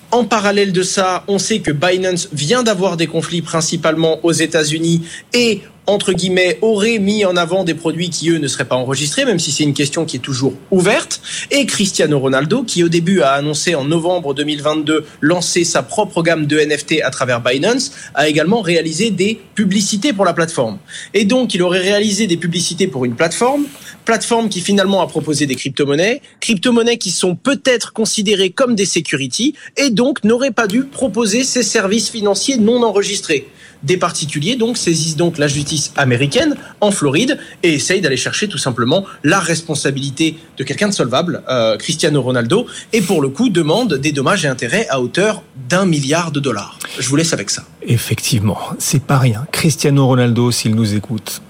En 0.09 0.23
parallèle 0.23 0.71
de 0.71 0.81
ça, 0.81 1.23
on 1.27 1.37
sait 1.37 1.59
que 1.59 1.71
Binance 1.71 2.29
vient 2.33 2.63
d'avoir 2.63 2.97
des 2.97 3.05
conflits 3.05 3.43
principalement 3.43 4.19
aux 4.25 4.31
États-Unis 4.31 5.03
et 5.33 5.61
entre 5.87 6.11
guillemets, 6.11 6.59
aurait 6.61 6.99
mis 6.99 7.23
en 7.23 7.37
avant 7.37 7.63
des 7.63 7.73
produits 7.73 8.09
qui, 8.09 8.29
eux, 8.29 8.37
ne 8.37 8.47
seraient 8.47 8.65
pas 8.65 8.75
enregistrés, 8.75 9.23
même 9.23 9.39
si 9.39 9.51
c'est 9.51 9.63
une 9.63 9.73
question 9.73 10.05
qui 10.05 10.17
est 10.17 10.19
toujours 10.19 10.53
ouverte. 10.69 11.21
Et 11.49 11.65
Cristiano 11.65 12.19
Ronaldo, 12.19 12.63
qui 12.63 12.83
au 12.83 12.89
début 12.89 13.21
a 13.21 13.31
annoncé 13.31 13.73
en 13.73 13.85
novembre 13.85 14.33
2022 14.33 15.05
lancer 15.21 15.63
sa 15.63 15.83
propre 15.83 16.21
gamme 16.23 16.45
de 16.45 16.59
NFT 16.59 17.01
à 17.03 17.09
travers 17.09 17.41
Binance, 17.41 17.91
a 18.13 18.27
également 18.27 18.61
réalisé 18.61 19.11
des 19.11 19.39
publicités 19.55 20.11
pour 20.11 20.25
la 20.25 20.33
plateforme. 20.33 20.77
Et 21.13 21.23
donc, 21.23 21.53
il 21.53 21.63
aurait 21.63 21.79
réalisé 21.79 22.27
des 22.27 22.37
publicités 22.37 22.87
pour 22.87 23.05
une 23.05 23.15
plateforme, 23.15 23.65
plateforme 24.03 24.49
qui 24.49 24.59
finalement 24.59 25.01
a 25.01 25.07
proposé 25.07 25.45
des 25.45 25.55
crypto-monnaies, 25.55 26.21
crypto-monnaies 26.41 26.97
qui 26.97 27.11
sont 27.11 27.35
peut-être 27.35 27.93
considérées 27.93 28.49
comme 28.49 28.75
des 28.75 28.85
securities, 28.85 29.55
et 29.77 29.89
donc 29.89 30.25
n'aurait 30.25 30.51
pas 30.51 30.67
dû 30.67 30.83
proposer 30.83 31.45
ces 31.45 31.63
services 31.63 32.09
financiers 32.09 32.57
non 32.57 32.83
enregistrés. 32.83 33.47
Des 33.87 33.95
particuliers 33.95 34.57
donc 34.57 34.77
saisissent 34.77 35.15
donc 35.15 35.37
la 35.37 35.47
justice 35.47 35.93
américaine 35.95 36.57
en 36.81 36.91
Floride 36.91 37.39
et 37.63 37.73
essayent 37.73 38.01
d'aller 38.01 38.17
chercher 38.17 38.49
tout 38.49 38.57
simplement 38.57 39.05
la 39.23 39.39
responsabilité 39.39 40.37
de 40.57 40.65
quelqu'un 40.65 40.89
de 40.89 40.93
solvable, 40.93 41.41
euh, 41.47 41.77
Cristiano 41.77 42.21
Ronaldo, 42.21 42.67
et 42.91 42.99
pour 42.99 43.21
le 43.21 43.29
coup 43.29 43.47
demandent 43.47 43.93
des 43.93 44.11
dommages 44.11 44.43
et 44.43 44.49
intérêts 44.49 44.87
à 44.89 44.99
hauteur 44.99 45.41
d'un 45.69 45.85
milliard 45.85 46.31
de 46.33 46.41
dollars. 46.41 46.77
Je 46.99 47.07
vous 47.07 47.15
laisse 47.15 47.31
avec 47.31 47.49
ça. 47.49 47.63
Effectivement, 47.81 48.59
c'est 48.77 49.03
pas 49.03 49.19
rien. 49.19 49.47
Cristiano 49.53 50.05
Ronaldo, 50.05 50.51
s'il 50.51 50.75
nous 50.75 50.93
écoute. 50.93 51.41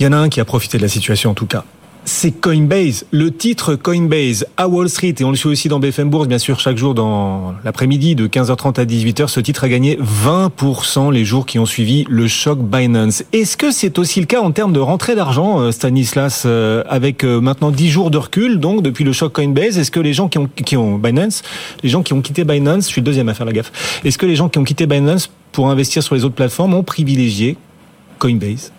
Il 0.00 0.04
y 0.04 0.06
en 0.06 0.12
a 0.14 0.16
un 0.16 0.30
qui 0.30 0.40
a 0.40 0.46
profité 0.46 0.78
de 0.78 0.82
la 0.82 0.88
situation 0.88 1.32
en 1.32 1.34
tout 1.34 1.44
cas 1.44 1.66
c'est 2.08 2.32
Coinbase. 2.32 3.04
Le 3.10 3.30
titre 3.30 3.74
Coinbase 3.74 4.46
à 4.56 4.66
Wall 4.66 4.88
Street, 4.88 5.14
et 5.20 5.24
on 5.24 5.30
le 5.30 5.36
suit 5.36 5.50
aussi 5.50 5.68
dans 5.68 5.78
BFM 5.78 6.08
Bourse, 6.08 6.26
bien 6.26 6.38
sûr, 6.38 6.58
chaque 6.58 6.78
jour 6.78 6.94
dans 6.94 7.54
l'après-midi 7.64 8.14
de 8.14 8.26
15h30 8.26 8.80
à 8.80 8.84
18h, 8.86 9.28
ce 9.28 9.40
titre 9.40 9.64
a 9.64 9.68
gagné 9.68 9.98
20% 9.98 11.12
les 11.12 11.26
jours 11.26 11.44
qui 11.44 11.58
ont 11.58 11.66
suivi 11.66 12.06
le 12.08 12.26
choc 12.26 12.60
Binance. 12.60 13.24
Est-ce 13.32 13.58
que 13.58 13.70
c'est 13.70 13.98
aussi 13.98 14.20
le 14.20 14.26
cas 14.26 14.40
en 14.40 14.52
termes 14.52 14.72
de 14.72 14.80
rentrée 14.80 15.14
d'argent, 15.14 15.60
euh, 15.60 15.70
Stanislas, 15.70 16.44
euh, 16.46 16.82
avec 16.88 17.24
euh, 17.24 17.40
maintenant 17.40 17.70
10 17.70 17.90
jours 17.90 18.10
de 18.10 18.16
recul, 18.16 18.58
donc 18.58 18.82
depuis 18.82 19.04
le 19.04 19.12
choc 19.12 19.34
Coinbase? 19.34 19.76
Est-ce 19.76 19.90
que 19.90 20.00
les 20.00 20.14
gens 20.14 20.28
qui 20.28 20.38
ont, 20.38 20.48
qui 20.48 20.78
ont 20.78 20.96
Binance, 20.96 21.42
les 21.82 21.90
gens 21.90 22.02
qui 22.02 22.14
ont 22.14 22.22
quitté 22.22 22.44
Binance, 22.44 22.84
je 22.84 22.88
suis 22.88 23.00
le 23.02 23.06
deuxième 23.06 23.28
à 23.28 23.34
faire 23.34 23.46
la 23.46 23.52
gaffe, 23.52 24.00
est-ce 24.04 24.16
que 24.16 24.26
les 24.26 24.36
gens 24.36 24.48
qui 24.48 24.58
ont 24.58 24.64
quitté 24.64 24.86
Binance 24.86 25.30
pour 25.52 25.68
investir 25.68 26.02
sur 26.02 26.14
les 26.14 26.24
autres 26.24 26.34
plateformes 26.34 26.72
ont 26.72 26.82
privilégié 26.82 27.58
Coinbase? 28.18 28.72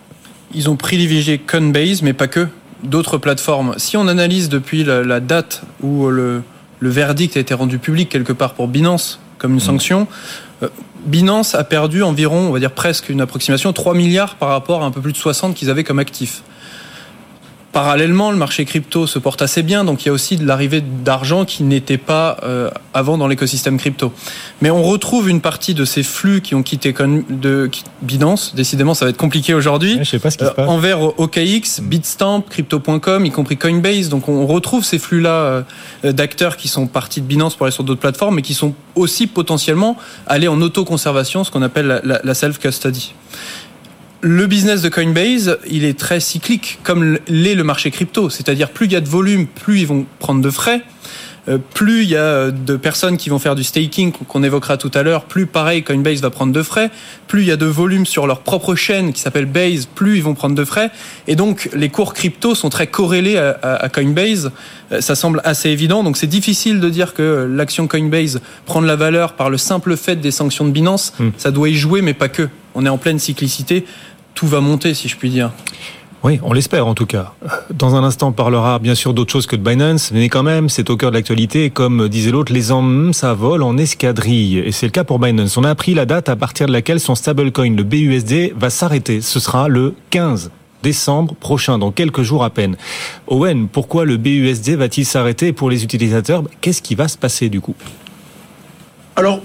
Ils 0.52 0.68
ont 0.68 0.74
privilégié 0.74 1.38
Coinbase, 1.38 2.02
mais 2.02 2.12
pas 2.12 2.26
que 2.26 2.48
d'autres 2.82 3.18
plateformes. 3.18 3.74
Si 3.76 3.96
on 3.96 4.08
analyse 4.08 4.48
depuis 4.48 4.84
la, 4.84 5.20
date 5.20 5.62
où 5.82 6.08
le, 6.08 6.42
verdict 6.80 7.36
a 7.36 7.40
été 7.40 7.54
rendu 7.54 7.78
public 7.78 8.08
quelque 8.08 8.32
part 8.32 8.54
pour 8.54 8.68
Binance 8.68 9.20
comme 9.38 9.52
une 9.52 9.56
mmh. 9.58 9.60
sanction, 9.60 10.08
euh, 10.62 10.68
Binance 11.06 11.54
a 11.54 11.64
perdu 11.64 12.02
environ, 12.02 12.48
on 12.48 12.52
va 12.52 12.58
dire 12.58 12.72
presque 12.72 13.08
une 13.08 13.22
approximation, 13.22 13.72
3 13.72 13.94
milliards 13.94 14.34
par 14.34 14.50
rapport 14.50 14.82
à 14.82 14.86
un 14.86 14.90
peu 14.90 15.00
plus 15.00 15.12
de 15.12 15.16
60 15.16 15.54
qu'ils 15.54 15.70
avaient 15.70 15.84
comme 15.84 15.98
actifs. 15.98 16.42
Parallèlement, 17.72 18.32
le 18.32 18.36
marché 18.36 18.64
crypto 18.64 19.06
se 19.06 19.20
porte 19.20 19.42
assez 19.42 19.62
bien, 19.62 19.84
donc 19.84 20.02
il 20.02 20.06
y 20.06 20.08
a 20.08 20.12
aussi 20.12 20.36
de 20.36 20.44
l'arrivée 20.44 20.80
d'argent 20.80 21.44
qui 21.44 21.62
n'était 21.62 21.98
pas 21.98 22.36
euh, 22.42 22.68
avant 22.94 23.16
dans 23.16 23.28
l'écosystème 23.28 23.78
crypto. 23.78 24.12
Mais 24.60 24.70
on 24.70 24.82
retrouve 24.82 25.28
une 25.28 25.40
partie 25.40 25.72
de 25.72 25.84
ces 25.84 26.02
flux 26.02 26.40
qui 26.40 26.56
ont 26.56 26.64
quitté 26.64 26.92
de 26.92 27.70
Binance. 28.02 28.56
Décidément, 28.56 28.94
ça 28.94 29.04
va 29.04 29.10
être 29.10 29.16
compliqué 29.16 29.54
aujourd'hui. 29.54 29.98
je 30.00 30.04
sais 30.04 30.18
pas 30.18 30.32
ce 30.32 30.38
qui 30.38 30.46
se 30.46 30.50
passe. 30.50 30.68
envers 30.68 31.20
OKX, 31.20 31.80
Bitstamp, 31.82 32.42
Crypto.com, 32.50 33.24
y 33.24 33.30
compris 33.30 33.56
Coinbase. 33.56 34.08
Donc 34.08 34.28
on 34.28 34.48
retrouve 34.48 34.84
ces 34.84 34.98
flux-là 34.98 35.30
euh, 35.30 36.12
d'acteurs 36.12 36.56
qui 36.56 36.66
sont 36.66 36.88
partis 36.88 37.20
de 37.20 37.26
Binance 37.26 37.54
pour 37.54 37.66
aller 37.66 37.72
sur 37.72 37.84
d'autres 37.84 38.00
plateformes, 38.00 38.34
mais 38.34 38.42
qui 38.42 38.54
sont 38.54 38.74
aussi 38.96 39.28
potentiellement 39.28 39.96
allés 40.26 40.48
en 40.48 40.60
autoconservation, 40.60 41.44
ce 41.44 41.52
qu'on 41.52 41.62
appelle 41.62 42.00
la 42.02 42.34
self-custody 42.34 43.14
le 44.22 44.46
business 44.46 44.82
de 44.82 44.88
Coinbase, 44.88 45.58
il 45.68 45.84
est 45.84 45.98
très 45.98 46.20
cyclique, 46.20 46.78
comme 46.82 47.18
l'est 47.28 47.54
le 47.54 47.64
marché 47.64 47.90
crypto. 47.90 48.30
C'est-à-dire, 48.30 48.70
plus 48.70 48.86
il 48.86 48.92
y 48.92 48.96
a 48.96 49.00
de 49.00 49.08
volume, 49.08 49.46
plus 49.46 49.80
ils 49.80 49.86
vont 49.86 50.06
prendre 50.18 50.42
de 50.42 50.50
frais. 50.50 50.82
Euh, 51.48 51.58
plus 51.72 52.02
il 52.02 52.10
y 52.10 52.16
a 52.16 52.50
de 52.50 52.76
personnes 52.76 53.16
qui 53.16 53.30
vont 53.30 53.38
faire 53.38 53.54
du 53.54 53.64
staking 53.64 54.12
qu'on 54.12 54.42
évoquera 54.42 54.76
tout 54.76 54.90
à 54.92 55.02
l'heure, 55.02 55.24
plus 55.24 55.46
pareil 55.46 55.82
Coinbase 55.82 56.20
va 56.20 56.28
prendre 56.28 56.52
de 56.52 56.62
frais, 56.62 56.90
plus 57.28 57.40
il 57.40 57.48
y 57.48 57.50
a 57.50 57.56
de 57.56 57.64
volume 57.66 58.04
sur 58.04 58.26
leur 58.26 58.40
propre 58.40 58.74
chaîne 58.74 59.14
qui 59.14 59.22
s'appelle 59.22 59.46
Base, 59.46 59.86
plus 59.86 60.18
ils 60.18 60.22
vont 60.22 60.34
prendre 60.34 60.54
de 60.54 60.64
frais. 60.64 60.90
Et 61.26 61.36
donc 61.36 61.70
les 61.74 61.88
cours 61.88 62.12
crypto 62.12 62.54
sont 62.54 62.68
très 62.68 62.88
corrélés 62.88 63.38
à, 63.38 63.88
Coinbase. 63.88 64.52
Euh, 64.92 65.00
ça 65.00 65.14
semble 65.14 65.40
assez 65.44 65.70
évident. 65.70 66.04
Donc 66.04 66.18
c'est 66.18 66.26
difficile 66.26 66.78
de 66.78 66.90
dire 66.90 67.14
que 67.14 67.48
l'action 67.50 67.88
Coinbase 67.88 68.40
prend 68.66 68.82
de 68.82 68.86
la 68.86 68.96
valeur 68.96 69.32
par 69.32 69.48
le 69.48 69.56
simple 69.56 69.96
fait 69.96 70.16
des 70.16 70.30
sanctions 70.30 70.66
de 70.66 70.72
Binance. 70.72 71.14
Hmm. 71.18 71.30
Ça 71.38 71.50
doit 71.50 71.70
y 71.70 71.74
jouer, 71.74 72.02
mais 72.02 72.14
pas 72.14 72.28
que. 72.28 72.48
On 72.74 72.86
est 72.86 72.88
en 72.88 72.98
pleine 72.98 73.18
cyclicité 73.18 73.84
tout 74.34 74.46
va 74.46 74.60
monter, 74.60 74.94
si 74.94 75.06
je 75.06 75.16
puis 75.16 75.28
dire. 75.28 75.50
Oui, 76.22 76.38
on 76.42 76.54
l'espère 76.54 76.86
en 76.86 76.94
tout 76.94 77.06
cas. 77.06 77.34
Dans 77.72 77.94
un 77.94 78.04
instant, 78.04 78.28
on 78.28 78.32
parlera 78.32 78.78
bien 78.78 78.94
sûr 78.94 79.14
d'autre 79.14 79.32
chose 79.32 79.46
que 79.46 79.56
de 79.56 79.62
Binance, 79.62 80.12
mais 80.12 80.30
quand 80.30 80.42
même, 80.42 80.68
c'est 80.68 80.88
au 80.88 80.96
cœur 80.96 81.10
de 81.10 81.16
l'actualité. 81.16 81.70
Comme 81.70 82.08
disait 82.08 82.30
l'autre, 82.30 82.52
les 82.52 82.70
hommes, 82.70 83.12
ça 83.12 83.34
vole 83.34 83.62
en 83.62 83.76
escadrille. 83.76 84.58
Et 84.58 84.72
c'est 84.72 84.86
le 84.86 84.92
cas 84.92 85.04
pour 85.04 85.18
Binance. 85.18 85.56
On 85.56 85.64
a 85.64 85.70
appris 85.70 85.94
la 85.94 86.06
date 86.06 86.28
à 86.28 86.36
partir 86.36 86.66
de 86.66 86.72
laquelle 86.72 87.00
son 87.00 87.14
stablecoin, 87.14 87.74
le 87.74 87.82
BUSD, 87.82 88.54
va 88.56 88.70
s'arrêter. 88.70 89.20
Ce 89.20 89.40
sera 89.40 89.68
le 89.68 89.94
15 90.10 90.50
décembre 90.82 91.34
prochain, 91.34 91.76
dans 91.76 91.90
quelques 91.90 92.22
jours 92.22 92.44
à 92.44 92.48
peine. 92.48 92.76
Owen, 93.26 93.68
pourquoi 93.68 94.06
le 94.06 94.16
BUSD 94.16 94.70
va-t-il 94.76 95.04
s'arrêter 95.04 95.52
pour 95.52 95.68
les 95.68 95.84
utilisateurs? 95.84 96.44
Qu'est-ce 96.62 96.80
qui 96.80 96.94
va 96.94 97.08
se 97.08 97.18
passer 97.18 97.50
du 97.50 97.60
coup? 97.60 97.74
Alors, 99.16 99.40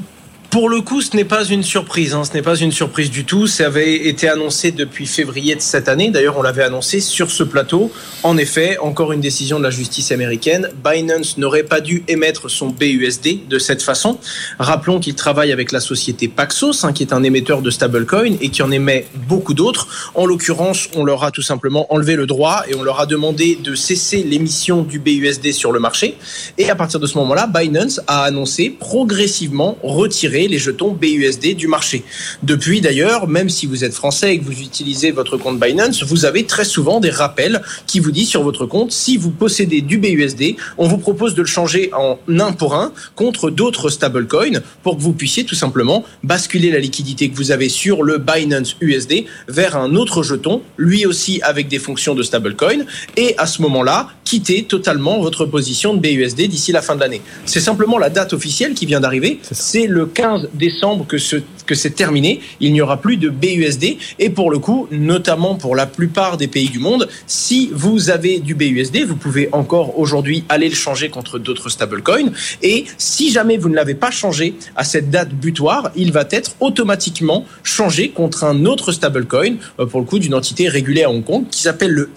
pour 0.55 0.69
le 0.69 0.79
coup, 0.79 1.01
ce 1.01 1.13
n'est 1.17 1.25
pas 1.25 1.43
une 1.43 1.63
surprise. 1.63 2.13
Hein. 2.13 2.23
Ce 2.23 2.31
n'est 2.33 2.41
pas 2.41 2.55
une 2.55 2.71
surprise 2.71 3.11
du 3.11 3.25
tout. 3.25 3.45
Ça 3.45 3.65
avait 3.65 4.07
été 4.07 4.29
annoncé 4.29 4.71
depuis 4.71 5.05
février 5.05 5.53
de 5.53 5.59
cette 5.59 5.89
année. 5.89 6.11
D'ailleurs, 6.11 6.37
on 6.37 6.41
l'avait 6.41 6.63
annoncé 6.63 7.01
sur 7.01 7.29
ce 7.29 7.43
plateau. 7.43 7.91
En 8.23 8.37
effet, 8.37 8.77
encore 8.77 9.11
une 9.11 9.19
décision 9.19 9.57
de 9.57 9.63
la 9.63 9.69
justice 9.69 10.13
américaine. 10.13 10.69
Binance 10.81 11.37
n'aurait 11.37 11.63
pas 11.63 11.81
dû 11.81 12.05
émettre 12.07 12.49
son 12.49 12.69
BUSD 12.69 13.49
de 13.49 13.59
cette 13.59 13.83
façon. 13.83 14.17
Rappelons 14.57 15.01
qu'il 15.01 15.15
travaille 15.15 15.51
avec 15.51 15.73
la 15.73 15.81
société 15.81 16.29
Paxos, 16.29 16.85
hein, 16.85 16.93
qui 16.93 17.03
est 17.03 17.11
un 17.11 17.23
émetteur 17.23 17.61
de 17.61 17.69
stablecoin 17.69 18.37
et 18.39 18.47
qui 18.47 18.61
en 18.61 18.71
émet 18.71 19.07
beaucoup 19.27 19.55
d'autres. 19.55 20.13
En 20.15 20.25
l'occurrence, 20.25 20.87
on 20.95 21.03
leur 21.03 21.25
a 21.25 21.31
tout 21.31 21.41
simplement 21.41 21.93
enlevé 21.93 22.15
le 22.15 22.27
droit 22.27 22.63
et 22.69 22.75
on 22.75 22.83
leur 22.83 23.01
a 23.01 23.07
demandé 23.07 23.59
de 23.61 23.75
cesser 23.75 24.23
l'émission 24.23 24.83
du 24.83 24.99
BUSD 24.99 25.51
sur 25.51 25.73
le 25.73 25.81
marché. 25.81 26.15
Et 26.57 26.69
à 26.69 26.75
partir 26.75 27.01
de 27.01 27.07
ce 27.07 27.17
moment-là, 27.17 27.45
Binance 27.47 27.99
a 28.07 28.23
annoncé 28.23 28.69
progressivement 28.69 29.77
retirer 29.83 30.44
les 30.47 30.59
jetons 30.59 30.91
BUSD 30.91 31.55
du 31.55 31.67
marché. 31.67 32.03
Depuis 32.43 32.81
d'ailleurs, 32.81 33.27
même 33.27 33.49
si 33.49 33.65
vous 33.65 33.83
êtes 33.83 33.93
français 33.93 34.35
et 34.35 34.39
que 34.39 34.45
vous 34.45 34.59
utilisez 34.61 35.11
votre 35.11 35.37
compte 35.37 35.59
Binance, 35.59 36.03
vous 36.03 36.25
avez 36.25 36.45
très 36.45 36.65
souvent 36.65 36.99
des 36.99 37.09
rappels 37.09 37.61
qui 37.87 37.99
vous 37.99 38.11
disent 38.11 38.29
sur 38.29 38.43
votre 38.43 38.65
compte, 38.65 38.91
si 38.91 39.17
vous 39.17 39.31
possédez 39.31 39.81
du 39.81 39.97
BUSD, 39.97 40.55
on 40.77 40.87
vous 40.87 40.97
propose 40.97 41.35
de 41.35 41.41
le 41.41 41.47
changer 41.47 41.91
en 41.93 42.19
un 42.27 42.51
pour 42.51 42.75
un 42.75 42.91
contre 43.15 43.49
d'autres 43.49 43.89
stablecoins 43.89 44.61
pour 44.83 44.97
que 44.97 45.01
vous 45.01 45.13
puissiez 45.13 45.43
tout 45.45 45.55
simplement 45.55 46.03
basculer 46.23 46.71
la 46.71 46.79
liquidité 46.79 47.29
que 47.29 47.35
vous 47.35 47.51
avez 47.51 47.69
sur 47.69 48.03
le 48.03 48.17
Binance 48.17 48.75
USD 48.81 49.25
vers 49.47 49.75
un 49.75 49.95
autre 49.95 50.23
jeton, 50.23 50.61
lui 50.77 51.05
aussi 51.05 51.41
avec 51.41 51.67
des 51.67 51.79
fonctions 51.79 52.15
de 52.15 52.23
stablecoin, 52.23 52.85
et 53.17 53.35
à 53.37 53.47
ce 53.47 53.61
moment-là, 53.61 54.09
quitter 54.25 54.63
totalement 54.63 55.19
votre 55.21 55.45
position 55.45 55.93
de 55.93 55.99
BUSD 55.99 56.47
d'ici 56.47 56.71
la 56.71 56.81
fin 56.81 56.95
de 56.95 56.99
l'année. 56.99 57.21
C'est 57.45 57.61
simplement 57.61 57.97
la 57.97 58.09
date 58.09 58.33
officielle 58.33 58.73
qui 58.73 58.85
vient 58.85 58.99
d'arriver, 58.99 59.39
c'est 59.51 59.87
le 59.87 60.07
15 60.07 60.49
décembre 60.53 61.05
que 61.07 61.17
ce 61.17 61.37
que 61.65 61.75
c'est 61.75 61.91
terminé. 61.91 62.41
Il 62.59 62.73
n'y 62.73 62.81
aura 62.81 62.97
plus 62.97 63.17
de 63.17 63.29
BUSD. 63.29 63.97
Et 64.19 64.29
pour 64.29 64.51
le 64.51 64.59
coup, 64.59 64.87
notamment 64.91 65.55
pour 65.55 65.75
la 65.75 65.85
plupart 65.85 66.37
des 66.37 66.47
pays 66.47 66.69
du 66.69 66.79
monde, 66.79 67.07
si 67.27 67.69
vous 67.73 68.09
avez 68.09 68.39
du 68.39 68.55
BUSD, 68.55 69.05
vous 69.05 69.15
pouvez 69.15 69.49
encore 69.51 69.99
aujourd'hui 69.99 70.43
aller 70.49 70.69
le 70.69 70.75
changer 70.75 71.09
contre 71.09 71.39
d'autres 71.39 71.69
stablecoins. 71.69 72.31
Et 72.61 72.85
si 72.97 73.31
jamais 73.31 73.57
vous 73.57 73.69
ne 73.69 73.75
l'avez 73.75 73.95
pas 73.95 74.11
changé 74.11 74.55
à 74.75 74.83
cette 74.83 75.09
date 75.09 75.29
butoir, 75.29 75.91
il 75.95 76.11
va 76.11 76.25
être 76.31 76.55
automatiquement 76.59 77.45
changé 77.63 78.09
contre 78.09 78.43
un 78.43 78.65
autre 78.65 78.91
stablecoin, 78.91 79.55
euh, 79.79 79.85
pour 79.85 79.99
le 79.99 80.05
coup 80.05 80.19
d'une 80.19 80.33
entité 80.33 80.67
régulée 80.69 81.03
à 81.03 81.09
Hong 81.09 81.23
Kong, 81.23 81.45
qui 81.49 81.61
s'appelle 81.61 81.91
le, 81.91 82.09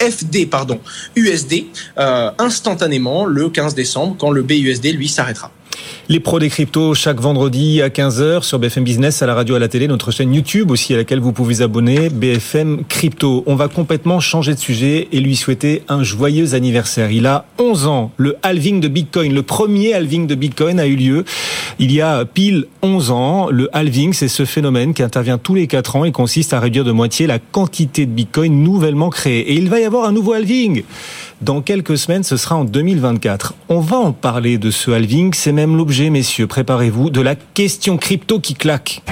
FD 0.00 0.46
pardon, 0.46 0.80
USD, 1.16 1.66
euh, 1.98 2.30
instantanément 2.38 3.24
le 3.24 3.48
15 3.48 3.74
décembre, 3.74 4.16
quand 4.18 4.30
le 4.30 4.42
BUSD, 4.42 4.92
lui, 4.92 5.08
s'arrêtera. 5.08 5.50
Les 6.10 6.20
pros 6.20 6.38
des 6.38 6.50
cryptos 6.50 6.92
chaque 6.92 7.18
vendredi 7.18 7.80
à 7.80 7.88
15h 7.88 8.42
sur 8.42 8.58
BFM 8.58 8.84
Business, 8.84 9.22
à 9.22 9.26
la 9.26 9.34
radio, 9.34 9.54
à 9.54 9.58
la 9.58 9.68
télé, 9.68 9.88
notre 9.88 10.10
chaîne 10.10 10.34
YouTube 10.34 10.70
aussi 10.70 10.92
à 10.92 10.98
laquelle 10.98 11.18
vous 11.18 11.32
pouvez 11.32 11.54
vous 11.54 11.62
abonner, 11.62 12.10
BFM 12.10 12.84
Crypto. 12.86 13.42
On 13.46 13.54
va 13.54 13.68
complètement 13.68 14.20
changer 14.20 14.52
de 14.52 14.58
sujet 14.58 15.08
et 15.12 15.20
lui 15.20 15.34
souhaiter 15.34 15.82
un 15.88 16.02
joyeux 16.02 16.52
anniversaire. 16.52 17.10
Il 17.10 17.26
a 17.26 17.46
11 17.58 17.86
ans, 17.86 18.12
le 18.18 18.36
halving 18.42 18.80
de 18.80 18.88
Bitcoin, 18.88 19.32
le 19.32 19.42
premier 19.42 19.94
halving 19.94 20.26
de 20.26 20.34
Bitcoin 20.34 20.78
a 20.78 20.86
eu 20.86 20.96
lieu 20.96 21.24
il 21.78 21.92
y 21.92 22.00
a 22.00 22.24
pile 22.24 22.66
11 22.82 23.10
ans. 23.10 23.50
Le 23.50 23.68
halving, 23.76 24.12
c'est 24.12 24.28
ce 24.28 24.44
phénomène 24.44 24.94
qui 24.94 25.02
intervient 25.02 25.38
tous 25.38 25.54
les 25.54 25.66
4 25.66 25.96
ans 25.96 26.04
et 26.04 26.12
consiste 26.12 26.52
à 26.52 26.60
réduire 26.60 26.84
de 26.84 26.92
moitié 26.92 27.26
la 27.26 27.38
quantité 27.38 28.06
de 28.06 28.10
Bitcoin 28.10 28.62
nouvellement 28.62 29.10
créée. 29.10 29.40
Et 29.52 29.54
il 29.54 29.68
va 29.68 29.80
y 29.80 29.84
avoir 29.84 30.04
un 30.04 30.12
nouveau 30.12 30.34
halving. 30.34 30.84
Dans 31.42 31.60
quelques 31.60 31.98
semaines, 31.98 32.22
ce 32.22 32.36
sera 32.36 32.56
en 32.56 32.64
2024. 32.64 33.54
On 33.68 33.80
va 33.80 33.96
en 33.96 34.12
parler 34.12 34.56
de 34.56 34.70
ce 34.70 34.90
halving. 34.90 35.34
C'est 35.34 35.52
même 35.52 35.76
l'objet, 35.76 35.93
messieurs, 36.02 36.46
préparez-vous, 36.46 37.10
de 37.10 37.20
la 37.20 37.34
question 37.36 37.96
crypto 37.96 38.40
qui 38.40 38.54
claque. 38.54 39.02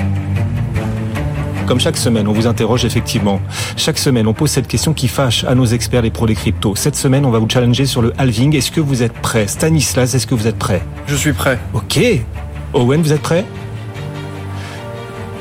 Comme 1.67 1.79
chaque 1.79 1.97
semaine, 1.97 2.27
on 2.27 2.33
vous 2.33 2.47
interroge 2.47 2.85
effectivement. 2.85 3.41
Chaque 3.77 3.99
semaine, 3.99 4.27
on 4.27 4.35
pose 4.35 4.51
cette 4.51 4.67
question 4.67 4.93
qui 4.93 5.07
fâche 5.07 5.45
à 5.45 5.55
nos 5.55 5.65
experts, 5.65 6.03
les 6.03 6.11
pros 6.11 6.27
des 6.27 6.35
cryptos. 6.35 6.75
Cette 6.75 6.97
semaine, 6.97 7.25
on 7.25 7.31
va 7.31 7.39
vous 7.39 7.49
challenger 7.49 7.87
sur 7.87 8.03
le 8.03 8.13
halving. 8.19 8.57
Est-ce 8.57 8.73
que 8.73 8.81
vous 8.81 9.03
êtes 9.03 9.13
prêt? 9.13 9.47
Stanislas, 9.47 10.15
est-ce 10.15 10.27
que 10.27 10.35
vous 10.35 10.49
êtes 10.49 10.59
prêt? 10.59 10.83
Je 11.07 11.15
suis 11.15 11.33
prêt. 11.33 11.59
Ok. 11.73 12.01
Owen, 12.75 13.01
vous 13.01 13.13
êtes 13.13 13.23
prêt? 13.23 13.45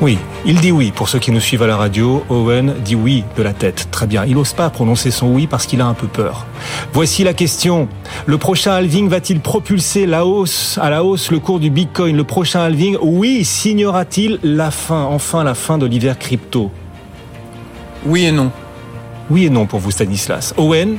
Oui, 0.02 0.18
il 0.46 0.60
dit 0.60 0.72
oui. 0.72 0.92
Pour 0.92 1.10
ceux 1.10 1.20
qui 1.20 1.32
nous 1.32 1.40
suivent 1.40 1.62
à 1.62 1.68
la 1.68 1.78
radio, 1.78 2.24
Owen 2.30 2.74
dit 2.84 2.96
oui 2.96 3.24
de 3.38 3.44
la 3.44 3.54
tête. 3.54 3.88
Très 3.92 4.08
bien. 4.08 4.26
Il 4.26 4.34
n'ose 4.34 4.54
pas 4.54 4.68
prononcer 4.72 5.12
son 5.12 5.28
oui 5.28 5.46
parce 5.46 5.68
qu'il 5.68 5.80
a 5.80 5.86
un 5.86 5.94
peu 5.94 6.08
peur. 6.08 6.48
Voici 6.92 7.24
la 7.24 7.36
question. 7.36 7.88
Le 8.26 8.40
prochain 8.40 8.74
halving 8.74 9.08
va-t-il 9.10 9.40
propulser 9.42 10.08
la 10.08 10.26
hausse, 10.26 10.80
à 10.82 10.90
la 10.90 11.04
hausse 11.04 11.30
le 11.30 11.38
cours 11.38 11.60
du 11.60 11.70
Bitcoin? 11.70 12.18
Le 12.18 12.24
prochain 12.24 12.62
halving, 12.62 12.98
oui, 13.00 13.46
signera-t-il 13.46 14.40
la 14.42 14.72
fin, 14.72 15.04
enfin 15.04 15.44
la 15.44 15.54
fin 15.54 15.78
de 15.78 15.86
l'hiver 15.86 16.18
crypto? 16.18 16.72
Oui 18.04 18.26
et 18.26 18.32
non. 18.32 18.52
Oui 19.30 19.46
et 19.46 19.50
non 19.52 19.68
pour 19.68 19.80
vous, 19.80 19.92
Stanislas. 19.92 20.56
Owen? 20.58 20.98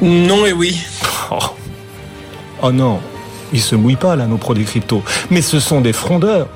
Non 0.00 0.46
et 0.46 0.52
oui. 0.52 0.80
Oh, 1.32 1.38
oh 2.62 2.70
non, 2.70 3.00
ils 3.52 3.60
se 3.60 3.74
mouillent 3.74 3.96
pas 3.96 4.14
là, 4.14 4.26
nos 4.26 4.36
pros 4.36 4.54
des 4.54 4.62
cryptos. 4.62 5.02
Mais 5.30 5.42
ce 5.42 5.58
sont 5.58 5.80
des 5.80 5.92
frondeurs. 5.92 6.46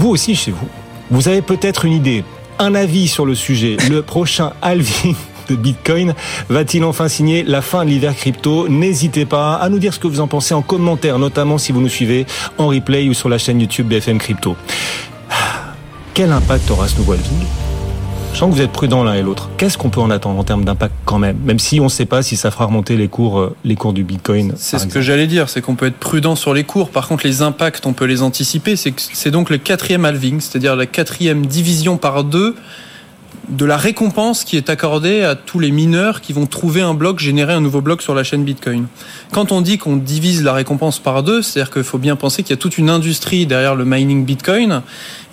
Vous 0.00 0.08
aussi 0.08 0.34
chez 0.34 0.50
vous, 0.50 0.66
vous 1.10 1.28
avez 1.28 1.42
peut-être 1.42 1.84
une 1.84 1.92
idée, 1.92 2.24
un 2.58 2.74
avis 2.74 3.06
sur 3.06 3.26
le 3.26 3.34
sujet. 3.34 3.76
Le 3.90 4.00
prochain 4.14 4.54
halving 4.62 5.14
de 5.50 5.54
Bitcoin 5.54 6.14
va-t-il 6.48 6.84
enfin 6.84 7.06
signer 7.06 7.42
la 7.42 7.60
fin 7.60 7.84
de 7.84 7.90
l'hiver 7.90 8.16
crypto? 8.16 8.66
N'hésitez 8.66 9.26
pas 9.26 9.56
à 9.56 9.68
nous 9.68 9.78
dire 9.78 9.92
ce 9.92 9.98
que 9.98 10.06
vous 10.06 10.20
en 10.20 10.26
pensez 10.26 10.54
en 10.54 10.62
commentaire, 10.62 11.18
notamment 11.18 11.58
si 11.58 11.70
vous 11.70 11.82
nous 11.82 11.90
suivez 11.90 12.24
en 12.56 12.68
replay 12.68 13.10
ou 13.10 13.12
sur 13.12 13.28
la 13.28 13.36
chaîne 13.36 13.60
YouTube 13.60 13.88
BFM 13.88 14.16
Crypto. 14.16 14.56
Quel 16.14 16.32
impact 16.32 16.70
aura 16.70 16.88
ce 16.88 16.96
nouveau 16.96 17.12
halving 17.12 17.69
je 18.32 18.38
sens 18.38 18.50
que 18.50 18.54
vous 18.54 18.62
êtes 18.62 18.72
prudents 18.72 19.04
l'un 19.04 19.14
et 19.14 19.22
l'autre. 19.22 19.50
Qu'est-ce 19.56 19.76
qu'on 19.76 19.90
peut 19.90 20.00
en 20.00 20.10
attendre 20.10 20.38
en 20.38 20.44
termes 20.44 20.64
d'impact 20.64 20.94
quand 21.04 21.18
même? 21.18 21.36
Même 21.44 21.58
si 21.58 21.80
on 21.80 21.84
ne 21.84 21.88
sait 21.88 22.06
pas 22.06 22.22
si 22.22 22.36
ça 22.36 22.50
fera 22.50 22.66
remonter 22.66 22.96
les 22.96 23.08
cours, 23.08 23.40
euh, 23.40 23.56
les 23.64 23.76
cours 23.76 23.92
du 23.92 24.04
Bitcoin. 24.04 24.52
C'est 24.56 24.78
ce 24.78 24.86
que 24.86 25.00
j'allais 25.00 25.26
dire, 25.26 25.48
c'est 25.48 25.60
qu'on 25.60 25.74
peut 25.74 25.86
être 25.86 25.98
prudent 25.98 26.36
sur 26.36 26.54
les 26.54 26.64
cours. 26.64 26.90
Par 26.90 27.08
contre, 27.08 27.26
les 27.26 27.42
impacts, 27.42 27.86
on 27.86 27.92
peut 27.92 28.04
les 28.04 28.22
anticiper. 28.22 28.76
C'est 28.76 29.30
donc 29.30 29.50
le 29.50 29.58
quatrième 29.58 30.04
halving, 30.04 30.40
c'est-à-dire 30.40 30.76
la 30.76 30.86
quatrième 30.86 31.46
division 31.46 31.96
par 31.96 32.24
deux 32.24 32.54
de 33.50 33.64
la 33.64 33.76
récompense 33.76 34.44
qui 34.44 34.56
est 34.56 34.70
accordée 34.70 35.22
à 35.22 35.34
tous 35.34 35.58
les 35.58 35.70
mineurs 35.70 36.20
qui 36.20 36.32
vont 36.32 36.46
trouver 36.46 36.80
un 36.80 36.94
bloc, 36.94 37.18
générer 37.18 37.52
un 37.52 37.60
nouveau 37.60 37.80
bloc 37.80 38.00
sur 38.00 38.14
la 38.14 38.22
chaîne 38.22 38.44
Bitcoin. 38.44 38.86
Quand 39.32 39.52
on 39.52 39.60
dit 39.60 39.76
qu'on 39.78 39.96
divise 39.96 40.42
la 40.42 40.52
récompense 40.52 40.98
par 40.98 41.22
deux, 41.22 41.42
c'est-à-dire 41.42 41.72
qu'il 41.72 41.82
faut 41.82 41.98
bien 41.98 42.16
penser 42.16 42.42
qu'il 42.42 42.50
y 42.50 42.58
a 42.58 42.62
toute 42.62 42.78
une 42.78 42.90
industrie 42.90 43.46
derrière 43.46 43.74
le 43.74 43.84
mining 43.84 44.24
Bitcoin 44.24 44.82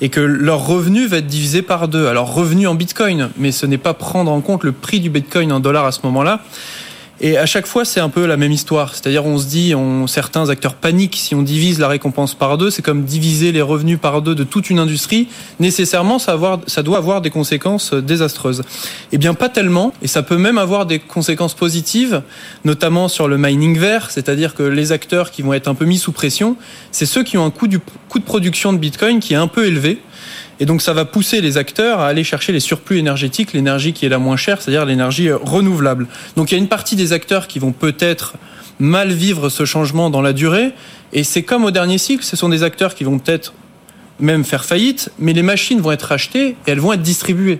et 0.01 0.09
que 0.09 0.19
leur 0.19 0.65
revenu 0.65 1.05
va 1.05 1.17
être 1.17 1.27
divisé 1.27 1.61
par 1.61 1.87
deux. 1.87 2.07
Alors 2.07 2.33
revenu 2.33 2.67
en 2.67 2.75
Bitcoin, 2.75 3.29
mais 3.37 3.51
ce 3.51 3.65
n'est 3.65 3.77
pas 3.77 3.93
prendre 3.93 4.31
en 4.31 4.41
compte 4.41 4.63
le 4.63 4.71
prix 4.71 4.99
du 4.99 5.09
Bitcoin 5.09 5.51
en 5.51 5.59
dollars 5.59 5.85
à 5.85 5.91
ce 5.91 5.99
moment-là. 6.03 6.41
Et 7.19 7.37
à 7.37 7.47
chaque 7.47 7.65
fois, 7.65 7.83
c'est 7.83 7.99
un 7.99 8.09
peu 8.09 8.27
la 8.27 8.37
même 8.37 8.51
histoire. 8.51 8.93
C'est-à-dire, 8.93 9.25
on 9.25 9.39
se 9.39 9.47
dit, 9.47 9.73
on, 9.73 10.05
certains 10.05 10.49
acteurs 10.49 10.75
paniquent 10.75 11.15
si 11.15 11.33
on 11.33 11.41
divise 11.41 11.79
la 11.79 11.87
récompense 11.87 12.35
par 12.35 12.57
deux. 12.59 12.69
C'est 12.69 12.83
comme 12.83 13.05
diviser 13.05 13.51
les 13.51 13.61
revenus 13.61 13.97
par 13.99 14.21
deux 14.21 14.35
de 14.35 14.43
toute 14.43 14.69
une 14.69 14.77
industrie. 14.77 15.27
Nécessairement, 15.59 16.19
ça, 16.19 16.33
avoir, 16.33 16.59
ça 16.67 16.83
doit 16.83 16.97
avoir 16.97 17.21
des 17.21 17.31
conséquences 17.31 17.93
désastreuses. 17.93 18.63
Eh 19.11 19.17
bien, 19.17 19.33
pas 19.33 19.49
tellement. 19.49 19.93
Et 20.03 20.07
ça 20.07 20.21
peut 20.21 20.37
même 20.37 20.59
avoir 20.59 20.85
des 20.85 20.99
conséquences 20.99 21.55
positives, 21.55 22.21
notamment 22.65 23.07
sur 23.07 23.27
le 23.27 23.37
mining 23.37 23.79
vert. 23.79 24.11
C'est-à-dire 24.11 24.53
que 24.53 24.63
les 24.63 24.91
acteurs 24.91 25.31
qui 25.31 25.41
vont 25.41 25.53
être 25.53 25.67
un 25.67 25.75
peu 25.75 25.85
mis 25.85 25.97
sous 25.97 26.11
pression, 26.11 26.55
c'est 26.91 27.07
ceux 27.07 27.23
qui 27.23 27.37
ont 27.37 27.45
un 27.45 27.51
coût, 27.51 27.67
du, 27.67 27.79
coût 28.09 28.19
de 28.19 28.25
production 28.25 28.73
de 28.73 28.77
Bitcoin 28.77 29.19
qui 29.19 29.33
est 29.33 29.37
un 29.37 29.47
peu 29.47 29.65
élevé. 29.65 29.99
Et 30.59 30.65
donc 30.65 30.81
ça 30.81 30.93
va 30.93 31.05
pousser 31.05 31.41
les 31.41 31.57
acteurs 31.57 31.99
à 31.99 32.07
aller 32.07 32.23
chercher 32.23 32.51
les 32.51 32.59
surplus 32.59 32.97
énergétiques, 32.97 33.53
l'énergie 33.53 33.93
qui 33.93 34.05
est 34.05 34.09
la 34.09 34.17
moins 34.17 34.37
chère, 34.37 34.61
c'est-à-dire 34.61 34.85
l'énergie 34.85 35.29
euh, 35.29 35.37
renouvelable. 35.37 36.07
Donc 36.35 36.51
il 36.51 36.55
y 36.55 36.57
a 36.57 36.61
une 36.61 36.67
partie 36.67 36.95
des 36.95 37.13
acteurs 37.13 37.47
qui 37.47 37.59
vont 37.59 37.71
peut-être 37.71 38.35
mal 38.79 39.11
vivre 39.11 39.49
ce 39.49 39.65
changement 39.65 40.09
dans 40.09 40.21
la 40.21 40.33
durée, 40.33 40.71
et 41.13 41.23
c'est 41.23 41.43
comme 41.43 41.63
au 41.63 41.71
dernier 41.71 41.97
cycle, 41.97 42.23
ce 42.23 42.35
sont 42.35 42.49
des 42.49 42.63
acteurs 42.63 42.95
qui 42.95 43.03
vont 43.03 43.17
peut-être 43.17 43.53
même 44.19 44.43
faire 44.43 44.65
faillite, 44.65 45.11
mais 45.19 45.33
les 45.33 45.43
machines 45.43 45.79
vont 45.79 45.91
être 45.91 46.03
rachetées 46.03 46.49
et 46.49 46.55
elles 46.71 46.79
vont 46.79 46.93
être 46.93 47.01
distribuées. 47.01 47.59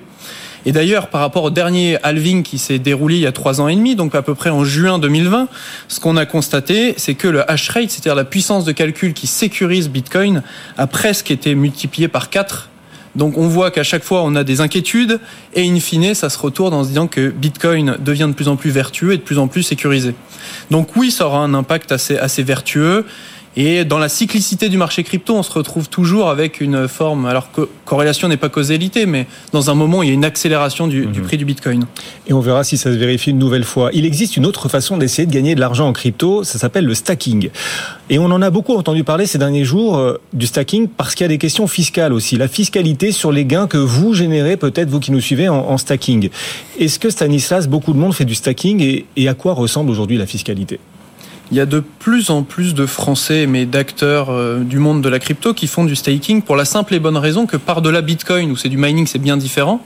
Et 0.65 0.71
d'ailleurs, 0.71 1.07
par 1.07 1.21
rapport 1.21 1.43
au 1.43 1.49
dernier 1.49 1.97
halving 2.03 2.43
qui 2.43 2.57
s'est 2.57 2.79
déroulé 2.79 3.15
il 3.15 3.21
y 3.21 3.27
a 3.27 3.31
trois 3.31 3.61
ans 3.61 3.67
et 3.67 3.75
demi, 3.75 3.95
donc 3.95 4.15
à 4.15 4.21
peu 4.21 4.35
près 4.35 4.49
en 4.49 4.65
juin 4.65 4.99
2020, 4.99 5.47
ce 5.87 5.99
qu'on 5.99 6.17
a 6.17 6.25
constaté, 6.25 6.93
c'est 6.97 7.13
que 7.13 7.27
le 7.27 7.49
hash 7.49 7.69
rate, 7.69 7.89
c'est-à-dire 7.89 8.15
la 8.15 8.25
puissance 8.25 8.65
de 8.65 8.73
calcul 8.73 9.13
qui 9.13 9.27
sécurise 9.27 9.87
Bitcoin, 9.87 10.43
a 10.77 10.87
presque 10.87 11.31
été 11.31 11.55
multiplié 11.55 12.07
par 12.07 12.29
quatre 12.29 12.69
donc 13.17 13.37
on 13.37 13.47
voit 13.47 13.71
qu'à 13.71 13.83
chaque 13.83 14.03
fois 14.03 14.21
on 14.23 14.35
a 14.35 14.43
des 14.43 14.61
inquiétudes 14.61 15.19
et 15.53 15.67
in 15.67 15.79
fine 15.79 16.13
ça 16.13 16.29
se 16.29 16.37
retourne 16.37 16.73
en 16.73 16.83
se 16.83 16.89
disant 16.89 17.07
que 17.07 17.29
Bitcoin 17.29 17.97
devient 17.99 18.27
de 18.29 18.33
plus 18.33 18.47
en 18.47 18.55
plus 18.55 18.69
vertueux 18.69 19.13
et 19.13 19.17
de 19.17 19.23
plus 19.23 19.39
en 19.39 19.47
plus 19.47 19.63
sécurisé. 19.63 20.13
Donc 20.71 20.95
oui, 20.95 21.11
ça 21.11 21.25
aura 21.25 21.39
un 21.39 21.53
impact 21.53 21.91
assez, 21.91 22.17
assez 22.17 22.43
vertueux. 22.43 23.05
Et 23.59 23.85
dans 23.85 23.97
la 23.97 24.07
cyclicité 24.07 24.69
du 24.69 24.77
marché 24.77 25.01
crypto, 25.01 25.33
on 25.33 25.41
se 25.41 25.51
retrouve 25.51 25.89
toujours 25.89 26.29
avec 26.29 26.61
une 26.61 26.87
forme, 26.87 27.25
alors 27.25 27.51
que 27.51 27.67
corrélation 27.85 28.27
n'est 28.27 28.37
pas 28.37 28.49
causalité, 28.49 29.07
mais 29.07 29.25
dans 29.51 29.71
un 29.71 29.73
moment, 29.73 30.03
il 30.03 30.09
y 30.09 30.11
a 30.11 30.13
une 30.13 30.25
accélération 30.25 30.85
du, 30.85 31.07
du, 31.07 31.21
mhm. 31.21 31.25
prix 31.25 31.37
du 31.37 31.45
Bitcoin. 31.45 31.87
Et 32.27 32.33
on 32.33 32.39
verra 32.39 32.63
si 32.63 32.77
ça 32.77 32.91
se 32.91 32.97
vérifie 32.97 33.31
une 33.31 33.39
nouvelle 33.39 33.63
fois. 33.63 33.89
Il 33.93 34.05
existe 34.05 34.37
une 34.37 34.45
autre 34.45 34.69
façon 34.69 34.95
d'essayer 34.97 35.25
de 35.25 35.33
gagner 35.33 35.55
de 35.55 35.59
l'argent 35.59 35.87
en 35.87 35.93
crypto, 35.93 36.43
ça 36.43 36.59
s'appelle 36.59 36.85
le 36.85 36.93
stacking. 36.93 37.49
Et 38.11 38.19
on 38.19 38.25
en 38.25 38.43
a 38.43 38.51
beaucoup 38.51 38.75
entendu 38.75 39.03
parler 39.03 39.25
ces 39.25 39.39
derniers 39.39 39.65
jours 39.65 39.97
euh, 39.97 40.21
du 40.33 40.45
stacking 40.45 40.87
parce 40.87 41.15
qu'il 41.15 41.23
y 41.23 41.25
a 41.25 41.29
des 41.29 41.39
questions 41.39 41.65
fiscales 41.65 42.13
aussi. 42.13 42.37
La 42.37 42.47
fiscalité 42.47 43.11
sur 43.11 43.31
les 43.31 43.45
gains 43.45 43.65
que 43.65 43.79
vous 43.79 44.13
générez, 44.13 44.57
peut-être 44.57 44.91
vous 44.91 44.99
qui 44.99 45.11
nous 45.11 45.19
suivez 45.19 45.49
en, 45.49 45.57
en 45.57 45.79
stacking. 45.79 46.29
Est-ce 46.79 46.99
que 46.99 47.09
Stanislas, 47.09 47.67
beaucoup 47.67 47.93
de 47.93 47.97
monde 47.97 48.13
fait 48.13 48.25
du 48.25 48.35
stacking 48.35 48.83
et, 48.83 49.05
et 49.15 49.27
à 49.27 49.33
quoi 49.33 49.53
ressemble 49.53 49.89
aujourd'hui 49.89 50.19
la 50.19 50.27
fiscalité? 50.27 50.79
Il 51.51 51.57
y 51.57 51.61
a 51.61 51.65
de 51.65 51.79
plus 51.79 52.29
en 52.29 52.43
plus 52.43 52.73
de 52.73 52.85
Français, 52.85 53.47
mais 53.47 53.65
d'acteurs 53.65 54.29
euh, 54.29 54.59
du 54.59 54.79
monde 54.79 55.01
de 55.01 55.09
la 55.09 55.19
crypto 55.19 55.53
qui 55.53 55.67
font 55.67 55.85
du 55.85 55.95
staking 55.95 56.41
pour 56.41 56.55
la 56.55 56.65
simple 56.65 56.93
et 56.93 56.99
bonne 56.99 57.17
raison 57.17 57.45
que 57.45 57.57
par-delà 57.57 58.01
Bitcoin, 58.01 58.51
où 58.51 58.57
c'est 58.57 58.69
du 58.69 58.77
mining, 58.77 59.07
c'est 59.07 59.19
bien 59.19 59.37
différent, 59.37 59.81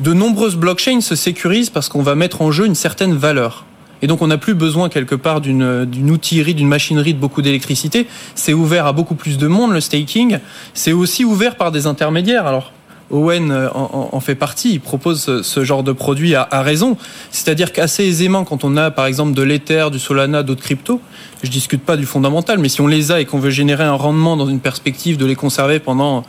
de 0.00 0.12
nombreuses 0.12 0.56
blockchains 0.56 1.00
se 1.00 1.14
sécurisent 1.14 1.70
parce 1.70 1.88
qu'on 1.88 2.02
va 2.02 2.14
mettre 2.14 2.42
en 2.42 2.50
jeu 2.50 2.66
une 2.66 2.74
certaine 2.74 3.14
valeur. 3.14 3.64
Et 4.02 4.06
donc 4.06 4.22
on 4.22 4.28
n'a 4.28 4.38
plus 4.38 4.54
besoin 4.54 4.88
quelque 4.88 5.14
part 5.14 5.40
d'une 5.40 6.10
outillerie, 6.10 6.54
d'une 6.54 6.68
machinerie 6.68 7.12
de 7.12 7.18
beaucoup 7.18 7.42
d'électricité. 7.42 8.06
C'est 8.34 8.54
ouvert 8.54 8.86
à 8.86 8.92
beaucoup 8.92 9.14
plus 9.14 9.36
de 9.36 9.46
monde, 9.46 9.72
le 9.72 9.80
staking. 9.80 10.38
C'est 10.72 10.92
aussi 10.92 11.24
ouvert 11.24 11.56
par 11.56 11.70
des 11.70 11.86
intermédiaires. 11.86 12.46
Alors 12.46 12.72
Owen 13.10 13.50
euh, 13.50 13.68
en, 13.72 14.20
fait 14.20 14.34
partie, 14.34 14.72
il 14.72 14.80
propose 14.80 15.42
ce 15.42 15.64
genre 15.64 15.82
de 15.82 15.92
produit 15.92 16.34
à, 16.34 16.46
raison. 16.62 16.96
C'est-à-dire 17.30 17.72
qu'assez 17.72 18.04
aisément, 18.04 18.44
quand 18.44 18.64
on 18.64 18.76
a 18.76 18.90
par 18.90 19.06
exemple 19.06 19.34
de 19.34 19.42
l'Ether, 19.42 19.86
du 19.90 19.98
Solana, 19.98 20.42
d'autres 20.42 20.62
cryptos, 20.62 21.00
je 21.42 21.50
discute 21.50 21.82
pas 21.82 21.96
du 21.96 22.06
fondamental, 22.06 22.58
mais 22.58 22.68
si 22.68 22.80
on 22.80 22.86
les 22.86 23.12
a 23.12 23.20
et 23.20 23.24
qu'on 23.24 23.38
veut 23.38 23.50
générer 23.50 23.84
un 23.84 23.94
rendement 23.94 24.36
dans 24.36 24.46
une 24.46 24.60
perspective 24.60 25.16
de 25.16 25.26
les 25.26 25.36
conserver 25.36 25.78
pendant 25.78 26.24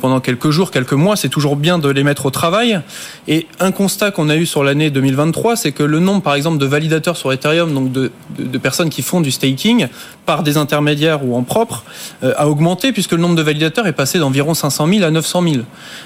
pendant 0.00 0.20
quelques 0.20 0.50
jours, 0.50 0.70
quelques 0.70 0.92
mois, 0.92 1.16
c'est 1.16 1.28
toujours 1.28 1.56
bien 1.56 1.78
de 1.78 1.88
les 1.88 2.04
mettre 2.04 2.26
au 2.26 2.30
travail. 2.30 2.80
Et 3.28 3.46
un 3.60 3.72
constat 3.72 4.10
qu'on 4.10 4.28
a 4.28 4.36
eu 4.36 4.46
sur 4.46 4.62
l'année 4.64 4.90
2023, 4.90 5.56
c'est 5.56 5.72
que 5.72 5.82
le 5.82 5.98
nombre, 5.98 6.22
par 6.22 6.34
exemple, 6.34 6.58
de 6.58 6.66
validateurs 6.66 7.16
sur 7.16 7.32
Ethereum, 7.32 7.72
donc 7.72 7.92
de, 7.92 8.10
de, 8.38 8.58
personnes 8.58 8.90
qui 8.90 9.02
font 9.02 9.20
du 9.20 9.30
staking 9.30 9.88
par 10.26 10.42
des 10.42 10.56
intermédiaires 10.56 11.24
ou 11.24 11.36
en 11.36 11.42
propre, 11.42 11.84
euh, 12.22 12.32
a 12.36 12.48
augmenté 12.48 12.92
puisque 12.92 13.12
le 13.12 13.18
nombre 13.18 13.34
de 13.34 13.42
validateurs 13.42 13.86
est 13.86 13.92
passé 13.92 14.18
d'environ 14.18 14.54
500 14.54 14.86
000 14.88 15.04
à 15.04 15.10
900 15.10 15.42
000. 15.42 15.56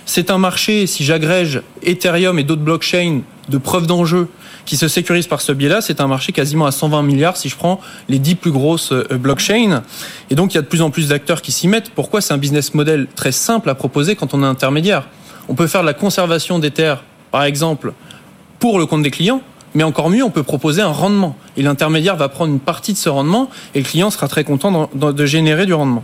C'est 0.04 0.30
un 0.30 0.38
marché, 0.38 0.86
si 0.86 1.04
j'agrège 1.04 1.62
Ethereum 1.82 2.38
et 2.38 2.44
d'autres 2.44 2.62
blockchains 2.62 3.20
de 3.48 3.58
preuves 3.58 3.86
d'enjeu 3.86 4.28
qui 4.64 4.76
se 4.76 4.88
sécurisent 4.88 5.28
par 5.28 5.40
ce 5.40 5.52
biais-là, 5.52 5.80
c'est 5.80 6.00
un 6.00 6.06
marché 6.06 6.32
quasiment 6.32 6.66
à 6.66 6.72
120 6.72 7.02
milliards 7.02 7.36
si 7.36 7.48
je 7.48 7.56
prends 7.56 7.80
les 8.08 8.18
10 8.18 8.34
plus 8.36 8.50
grosses 8.50 8.92
euh, 8.92 9.04
blockchains. 9.12 9.82
Et 10.30 10.34
donc 10.34 10.52
il 10.52 10.56
y 10.56 10.58
a 10.58 10.62
de 10.62 10.66
plus 10.66 10.82
en 10.82 10.90
plus 10.90 11.08
d'acteurs 11.08 11.42
qui 11.42 11.52
s'y 11.52 11.68
mettent. 11.68 11.90
Pourquoi? 11.90 12.20
C'est 12.20 12.34
un 12.34 12.38
business 12.38 12.74
model 12.74 13.06
très 13.14 13.32
simple 13.32 13.70
à 13.70 13.74
proposer 13.74 14.16
quand 14.16 14.34
on 14.34 14.42
est 14.42 14.46
intermédiaire 14.46 15.08
On 15.48 15.54
peut 15.54 15.66
faire 15.66 15.82
de 15.82 15.86
la 15.86 15.94
conservation 15.94 16.58
des 16.58 16.70
terres, 16.70 17.04
par 17.30 17.44
exemple, 17.44 17.92
pour 18.58 18.78
le 18.78 18.86
compte 18.86 19.02
des 19.02 19.10
clients, 19.10 19.42
mais 19.74 19.84
encore 19.84 20.10
mieux, 20.10 20.24
on 20.24 20.30
peut 20.30 20.42
proposer 20.42 20.82
un 20.82 20.88
rendement. 20.88 21.36
Et 21.56 21.62
l'intermédiaire 21.62 22.16
va 22.16 22.28
prendre 22.28 22.52
une 22.52 22.60
partie 22.60 22.92
de 22.92 22.98
ce 22.98 23.08
rendement 23.08 23.50
et 23.74 23.80
le 23.80 23.84
client 23.84 24.10
sera 24.10 24.26
très 24.26 24.44
content 24.44 24.90
de 24.94 25.26
générer 25.26 25.66
du 25.66 25.74
rendement. 25.74 26.02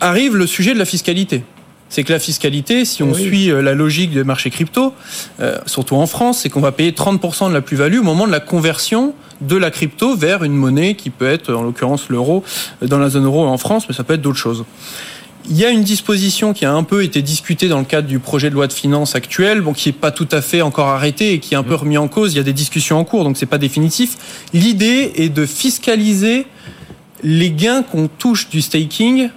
Arrive 0.00 0.36
le 0.36 0.46
sujet 0.46 0.74
de 0.74 0.78
la 0.78 0.84
fiscalité 0.84 1.44
c'est 1.88 2.04
que 2.04 2.12
la 2.12 2.18
fiscalité, 2.18 2.84
si 2.84 3.02
on 3.02 3.14
suit 3.14 3.50
euh, 3.50 3.62
la 3.62 3.74
logique 3.74 4.12
des 4.12 4.24
marchés 4.24 4.50
crypto, 4.50 4.94
euh, 5.40 5.58
surtout 5.66 5.96
en 5.96 6.06
France, 6.06 6.40
c'est 6.40 6.50
qu'on 6.50 6.60
va 6.60 6.72
payer 6.72 6.92
30% 6.92 7.48
de 7.48 7.54
la 7.54 7.60
plus-value 7.60 7.98
au 7.98 8.02
moment 8.02 8.26
de 8.26 8.32
la 8.32 8.40
conversion 8.40 9.14
de 9.40 9.56
la 9.56 9.70
crypto 9.70 10.16
vers 10.16 10.42
une 10.44 10.54
monnaie 10.54 10.94
qui 10.94 11.10
peut 11.10 11.28
être, 11.28 11.54
en 11.54 11.62
l'occurrence 11.62 12.08
l'euro, 12.08 12.44
euh, 12.82 12.86
dans 12.86 12.98
la 12.98 13.08
zone 13.08 13.24
euro 13.24 13.46
en 13.46 13.58
France, 13.58 13.84
mais 13.88 13.94
ça 13.94 14.04
peut 14.04 14.14
être 14.14 14.22
d'autres 14.22 14.38
choses. 14.38 14.64
Il 15.50 15.56
y 15.56 15.64
a 15.64 15.70
une 15.70 15.82
disposition 15.82 16.52
qui 16.52 16.66
a 16.66 16.72
un 16.72 16.82
peu 16.82 17.02
été 17.02 17.22
discutée 17.22 17.68
dans 17.68 17.78
le 17.78 17.86
cadre 17.86 18.06
du 18.06 18.18
projet 18.18 18.50
de 18.50 18.54
loi 18.54 18.66
de 18.66 18.72
finances 18.72 19.14
actuel, 19.14 19.62
bon, 19.62 19.72
qui 19.72 19.88
n'est 19.88 19.94
pas 19.94 20.10
tout 20.10 20.28
à 20.30 20.42
fait 20.42 20.60
encore 20.60 20.88
arrêté 20.88 21.32
et 21.32 21.38
qui 21.38 21.54
est 21.54 21.56
un 21.56 21.62
peu 21.62 21.72
mmh. 21.72 21.76
remis 21.76 21.98
en 21.98 22.08
cause. 22.08 22.34
Il 22.34 22.36
y 22.36 22.40
a 22.40 22.42
des 22.42 22.52
discussions 22.52 22.98
en 22.98 23.04
cours, 23.04 23.24
donc 23.24 23.38
c'est 23.38 23.46
pas 23.46 23.56
définitif. 23.56 24.18
L'idée 24.52 25.12
est 25.16 25.30
de 25.30 25.46
fiscaliser 25.46 26.46
les 27.22 27.50
gains 27.50 27.82
qu'on 27.82 28.08
touche 28.08 28.50
du 28.50 28.60
staking 28.60 29.30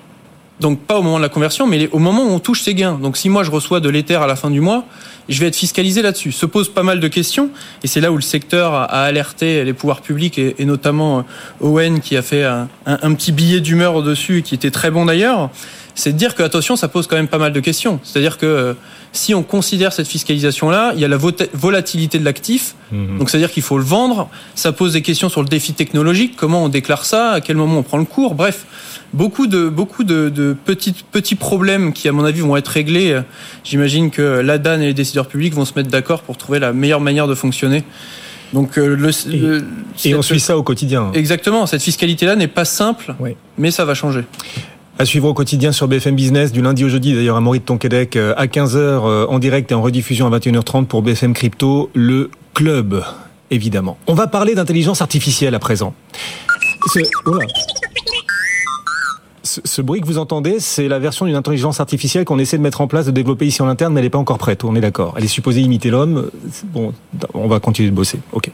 donc 0.62 0.80
pas 0.80 0.98
au 0.98 1.02
moment 1.02 1.18
de 1.18 1.24
la 1.24 1.30
conversion, 1.30 1.68
mais 1.68 1.90
au 1.92 2.00
moment 2.00 2.24
où 2.24 2.30
on 2.30 2.40
touche 2.40 2.62
ses 2.62 2.76
gains. 2.76 2.98
Donc 3.02 3.18
si 3.18 3.28
moi 3.28 3.44
je 3.44 3.52
reçois 3.52 3.80
de 3.80 3.90
l'Ether 3.90 4.16
à 4.16 4.28
la 4.28 4.36
fin 4.36 4.50
du 4.50 4.62
mois, 4.62 4.86
je 5.28 5.40
vais 5.40 5.48
être 5.48 5.56
fiscalisé 5.56 6.02
là-dessus. 6.02 6.32
Se 6.32 6.46
pose 6.46 6.70
pas 6.70 6.84
mal 6.84 7.00
de 7.00 7.08
questions, 7.08 7.50
et 7.84 7.88
c'est 7.88 8.00
là 8.00 8.12
où 8.12 8.16
le 8.16 8.22
secteur 8.22 8.74
a, 8.74 8.84
alerté 8.84 9.64
les 9.64 9.74
pouvoirs 9.74 10.02
publics, 10.02 10.38
et, 10.38 10.56
notamment 10.66 11.20
euh, 11.20 11.22
Owen 11.62 12.00
qui 12.00 12.16
a 12.16 12.22
fait 12.22 12.44
un, 12.44 12.70
un 12.86 13.14
petit 13.14 13.32
billet 13.32 13.60
d'humeur 13.60 13.96
au-dessus, 13.96 14.44
qui 14.44 14.56
était 14.56 14.72
très 14.72 14.92
bon 14.92 15.06
d'ailleurs. 15.06 15.50
c'est 15.96 16.14
de 16.14 16.18
dire 16.18 16.36
que 16.36 16.44
attention, 16.44 16.76
ça 16.76 16.88
pose 16.88 17.08
quand 17.08 17.16
même 17.16 17.28
pas 17.28 17.38
mal 17.38 17.54
de 17.54 17.60
questions. 17.60 18.00
C'est-à-dire 18.04 18.38
que 18.38 18.46
euh, 18.46 18.74
si 19.14 19.34
on 19.34 19.44
considère 19.44 19.94
cette 19.94 20.08
fiscalisation-là, 20.08 20.94
il 20.96 21.02
y 21.02 21.06
a 21.06 21.08
la 21.08 21.18
volatilité 21.18 22.18
de 22.20 22.26
l'actif, 22.26 22.76
mhm. 22.92 23.18
donc 23.18 23.30
c'est-à-dire 23.30 23.52
qu'il 23.52 23.64
faut 23.64 23.78
le 23.78 23.84
vendre. 23.84 24.30
Ça 24.56 24.72
pose 24.72 24.94
des 24.94 25.02
questions 25.02 25.30
sur 25.30 25.42
le 25.42 25.48
défi 25.48 25.74
technologique, 25.74 26.36
comment 26.38 26.64
on 26.64 26.70
déclare 26.70 27.06
ça, 27.06 27.32
à 27.32 27.42
quel 27.42 27.58
moment 27.58 27.80
on 27.80 27.84
prend 27.84 27.98
le 27.98 28.06
cours? 28.06 28.36
Bref, 28.36 28.66
beaucoup 29.14 29.48
de 29.48 29.70
beaucoup 29.70 30.04
de, 30.04 30.56
petits 30.66 30.96
petits 31.12 31.36
problèmes 31.36 31.94
qui, 31.94 32.08
à 32.08 32.12
mon 32.12 32.24
avis, 32.24 32.42
vont 32.42 32.58
être 32.58 32.68
réglés. 32.68 33.20
J'imagine 33.64 34.12
que 34.12 34.22
l'ADAN 34.22 34.80
et 34.80 34.88
les 34.88 34.94
décideurs 34.94 35.28
publics 35.28 35.54
vont 35.54 35.66
se 35.66 35.74
mettre 35.76 35.90
d'accord 35.90 36.22
pour 36.22 36.38
trouver 36.38 36.60
la 36.60 36.74
meilleure 36.74 37.02
manière 37.02 37.28
de 37.28 37.36
fonctionner. 37.36 37.84
Donc 38.54 38.78
euh, 38.78 38.96
le, 38.96 39.12
et, 40.06 40.16
on 40.16 40.22
suit 40.22 40.40
ça 40.40 40.58
au 40.58 40.64
quotidien. 40.64 41.12
Exactement. 41.14 41.66
Cette 41.66 41.82
fiscalité-là 41.82 42.36
n'est 42.36 42.48
pas 42.48 42.66
simple, 42.66 43.16
mais 43.58 43.72
ça 43.72 43.86
va 43.86 43.94
changer. 43.94 44.26
À 45.00 45.06
suivre 45.06 45.30
au 45.30 45.34
quotidien 45.34 45.72
sur 45.72 45.88
BFM 45.88 46.16
Business 46.16 46.52
du 46.52 46.62
lundi 46.62 46.84
au 46.84 46.90
jeudi, 46.90 47.14
d'ailleurs 47.14 47.38
à 47.38 47.42
Maurice 47.42 47.64
Tonquédec 47.66 48.16
euh, 48.16 48.34
à 48.38 48.46
15h 48.46 48.76
euh, 48.76 49.26
en 49.28 49.40
direct 49.40 49.72
et 49.72 49.76
en 49.76 49.82
rediffusion 49.82 50.32
à 50.32 50.38
21h30 50.38 50.86
pour 50.86 51.02
BFM 51.02 51.34
Crypto, 51.34 51.90
le 51.94 52.30
club 52.54 53.04
évidemment. 53.50 53.98
On 54.08 54.14
va 54.14 54.28
parler 54.28 54.54
d'intelligence 54.54 55.02
artificielle 55.02 55.56
à 55.56 55.60
présent. 55.60 55.94
Ce, 56.94 57.00
bruit 59.82 60.02
que 60.02 60.06
vous 60.06 60.18
entendez, 60.18 60.60
c'est 60.60 60.88
la 60.88 61.00
version 61.00 61.26
d'une 61.26 61.36
intelligence 61.36 61.80
artificielle 61.80 62.26
qu'on 62.26 62.40
essaie 62.40 62.58
de 62.58 62.64
mettre 62.64 62.82
en 62.82 62.88
place, 62.88 63.06
de 63.06 63.12
développer 63.12 63.46
ici 63.46 63.62
en 63.62 63.68
interne, 63.68 63.94
mais 63.94 64.00
elle 64.00 64.06
n'est 64.06 64.10
pas 64.10 64.18
encore 64.18 64.38
prête. 64.38 64.64
On 64.64 64.76
est 64.76 64.82
d'accord. 64.82 65.14
Elle 65.18 65.24
est 65.24 65.28
supposée 65.28 65.62
imiter 65.62 65.90
l'homme. 65.90 66.30
Bon, 66.66 66.94
on 67.34 67.48
va 67.48 67.60
continuer 67.60 67.90
de 67.90 67.96
bosser. 67.96 68.20
Ok. 68.32 68.50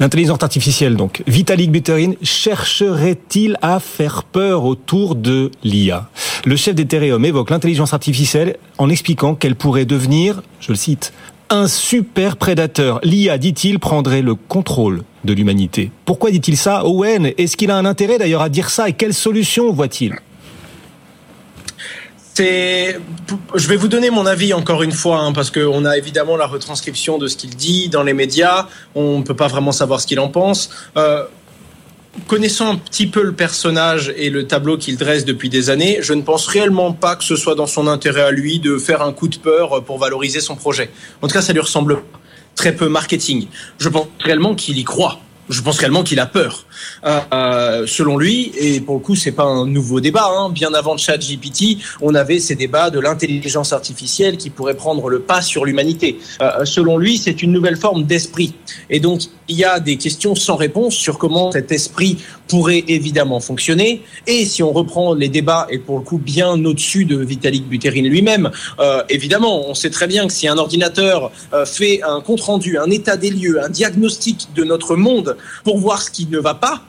L'intelligence 0.00 0.42
artificielle, 0.42 0.96
donc. 0.96 1.22
Vitalik 1.26 1.70
Buterin 1.70 2.12
chercherait-il 2.22 3.56
à 3.62 3.80
faire 3.80 4.24
peur 4.24 4.64
autour 4.64 5.14
de 5.14 5.50
l'IA 5.64 6.08
Le 6.44 6.56
chef 6.56 6.74
d'Ethereum 6.74 7.24
évoque 7.24 7.50
l'intelligence 7.50 7.94
artificielle 7.94 8.56
en 8.78 8.88
expliquant 8.88 9.34
qu'elle 9.34 9.56
pourrait 9.56 9.84
devenir, 9.84 10.42
je 10.60 10.72
le 10.72 10.76
cite, 10.76 11.12
un 11.50 11.66
super 11.66 12.36
prédateur. 12.36 13.00
L'IA, 13.02 13.38
dit-il, 13.38 13.78
prendrait 13.78 14.22
le 14.22 14.34
contrôle 14.34 15.02
de 15.24 15.32
l'humanité. 15.32 15.90
Pourquoi 16.04 16.30
dit-il 16.30 16.56
ça 16.56 16.86
Owen? 16.86 17.32
Est-ce 17.38 17.56
qu'il 17.56 17.70
a 17.70 17.76
un 17.76 17.84
intérêt 17.84 18.18
d'ailleurs 18.18 18.42
à 18.42 18.48
dire 18.48 18.70
ça? 18.70 18.88
Et 18.88 18.92
quelle 18.92 19.14
solution 19.14 19.72
voit-il? 19.72 20.14
Je 22.44 23.68
vais 23.68 23.76
vous 23.76 23.88
donner 23.88 24.10
mon 24.10 24.26
avis 24.26 24.52
encore 24.52 24.82
une 24.82 24.92
fois, 24.92 25.18
hein, 25.18 25.32
parce 25.32 25.50
qu'on 25.50 25.84
a 25.84 25.96
évidemment 25.96 26.36
la 26.36 26.46
retranscription 26.46 27.18
de 27.18 27.26
ce 27.26 27.36
qu'il 27.36 27.50
dit 27.50 27.88
dans 27.88 28.02
les 28.02 28.12
médias. 28.12 28.66
On 28.94 29.18
ne 29.18 29.24
peut 29.24 29.36
pas 29.36 29.48
vraiment 29.48 29.72
savoir 29.72 30.00
ce 30.00 30.06
qu'il 30.06 30.20
en 30.20 30.28
pense. 30.28 30.70
Euh, 30.96 31.24
connaissant 32.26 32.72
un 32.72 32.76
petit 32.76 33.06
peu 33.06 33.22
le 33.22 33.32
personnage 33.32 34.12
et 34.16 34.30
le 34.30 34.46
tableau 34.46 34.76
qu'il 34.76 34.96
dresse 34.96 35.24
depuis 35.24 35.48
des 35.48 35.70
années, 35.70 35.98
je 36.00 36.14
ne 36.14 36.22
pense 36.22 36.46
réellement 36.46 36.92
pas 36.92 37.16
que 37.16 37.24
ce 37.24 37.36
soit 37.36 37.54
dans 37.54 37.66
son 37.66 37.86
intérêt 37.86 38.22
à 38.22 38.30
lui 38.30 38.58
de 38.58 38.78
faire 38.78 39.02
un 39.02 39.12
coup 39.12 39.28
de 39.28 39.36
peur 39.36 39.84
pour 39.84 39.98
valoriser 39.98 40.40
son 40.40 40.56
projet. 40.56 40.90
En 41.22 41.28
tout 41.28 41.34
cas, 41.34 41.42
ça 41.42 41.52
lui 41.52 41.60
ressemble 41.60 42.02
très 42.54 42.74
peu 42.74 42.88
marketing. 42.88 43.46
Je 43.78 43.88
pense 43.88 44.08
réellement 44.20 44.54
qu'il 44.54 44.78
y 44.78 44.84
croit 44.84 45.20
je 45.48 45.62
pense 45.62 45.78
réellement 45.78 46.02
qu'il 46.02 46.20
a 46.20 46.26
peur. 46.26 46.64
Euh, 47.04 47.20
euh, 47.32 47.86
selon 47.86 48.16
lui, 48.16 48.52
et 48.58 48.80
pour 48.80 48.96
le 48.96 49.00
coup, 49.00 49.14
c'est 49.14 49.32
pas 49.32 49.44
un 49.44 49.66
nouveau 49.66 50.00
débat. 50.00 50.28
Hein, 50.30 50.50
bien 50.50 50.72
avant 50.74 50.92
le 50.92 50.98
chat 50.98 51.18
GPT, 51.18 51.78
on 52.00 52.14
avait 52.14 52.38
ces 52.38 52.54
débats 52.54 52.90
de 52.90 53.00
l'intelligence 53.00 53.72
artificielle 53.72 54.36
qui 54.36 54.50
pourrait 54.50 54.76
prendre 54.76 55.08
le 55.08 55.20
pas 55.20 55.42
sur 55.42 55.64
l'humanité. 55.64 56.18
Euh, 56.40 56.64
selon 56.64 56.98
lui, 56.98 57.18
c'est 57.18 57.42
une 57.42 57.52
nouvelle 57.52 57.76
forme 57.76 58.04
d'esprit. 58.04 58.54
Et 58.90 59.00
donc, 59.00 59.22
il 59.48 59.56
y 59.56 59.64
a 59.64 59.80
des 59.80 59.96
questions 59.96 60.34
sans 60.34 60.56
réponse 60.56 60.94
sur 60.94 61.18
comment 61.18 61.50
cet 61.52 61.72
esprit 61.72 62.18
pourrait 62.48 62.84
évidemment 62.88 63.40
fonctionner. 63.40 64.02
Et 64.26 64.44
si 64.44 64.62
on 64.62 64.72
reprend 64.72 65.14
les 65.14 65.28
débats, 65.28 65.66
et 65.70 65.78
pour 65.78 65.98
le 65.98 66.04
coup 66.04 66.18
bien 66.18 66.64
au-dessus 66.64 67.04
de 67.04 67.16
Vitalik 67.16 67.68
Buterin 67.68 68.02
lui-même, 68.02 68.50
euh, 68.80 69.02
évidemment, 69.08 69.68
on 69.68 69.74
sait 69.74 69.90
très 69.90 70.06
bien 70.06 70.26
que 70.26 70.32
si 70.32 70.48
un 70.48 70.58
ordinateur 70.58 71.30
euh, 71.52 71.64
fait 71.64 72.00
un 72.02 72.20
compte-rendu, 72.20 72.78
un 72.78 72.90
état 72.90 73.16
des 73.16 73.30
lieux, 73.30 73.62
un 73.62 73.68
diagnostic 73.68 74.48
de 74.54 74.64
notre 74.64 74.96
monde 74.96 75.36
pour 75.64 75.78
voir 75.78 76.02
ce 76.02 76.10
qui 76.10 76.26
ne 76.26 76.38
va 76.38 76.54
pas, 76.54 76.82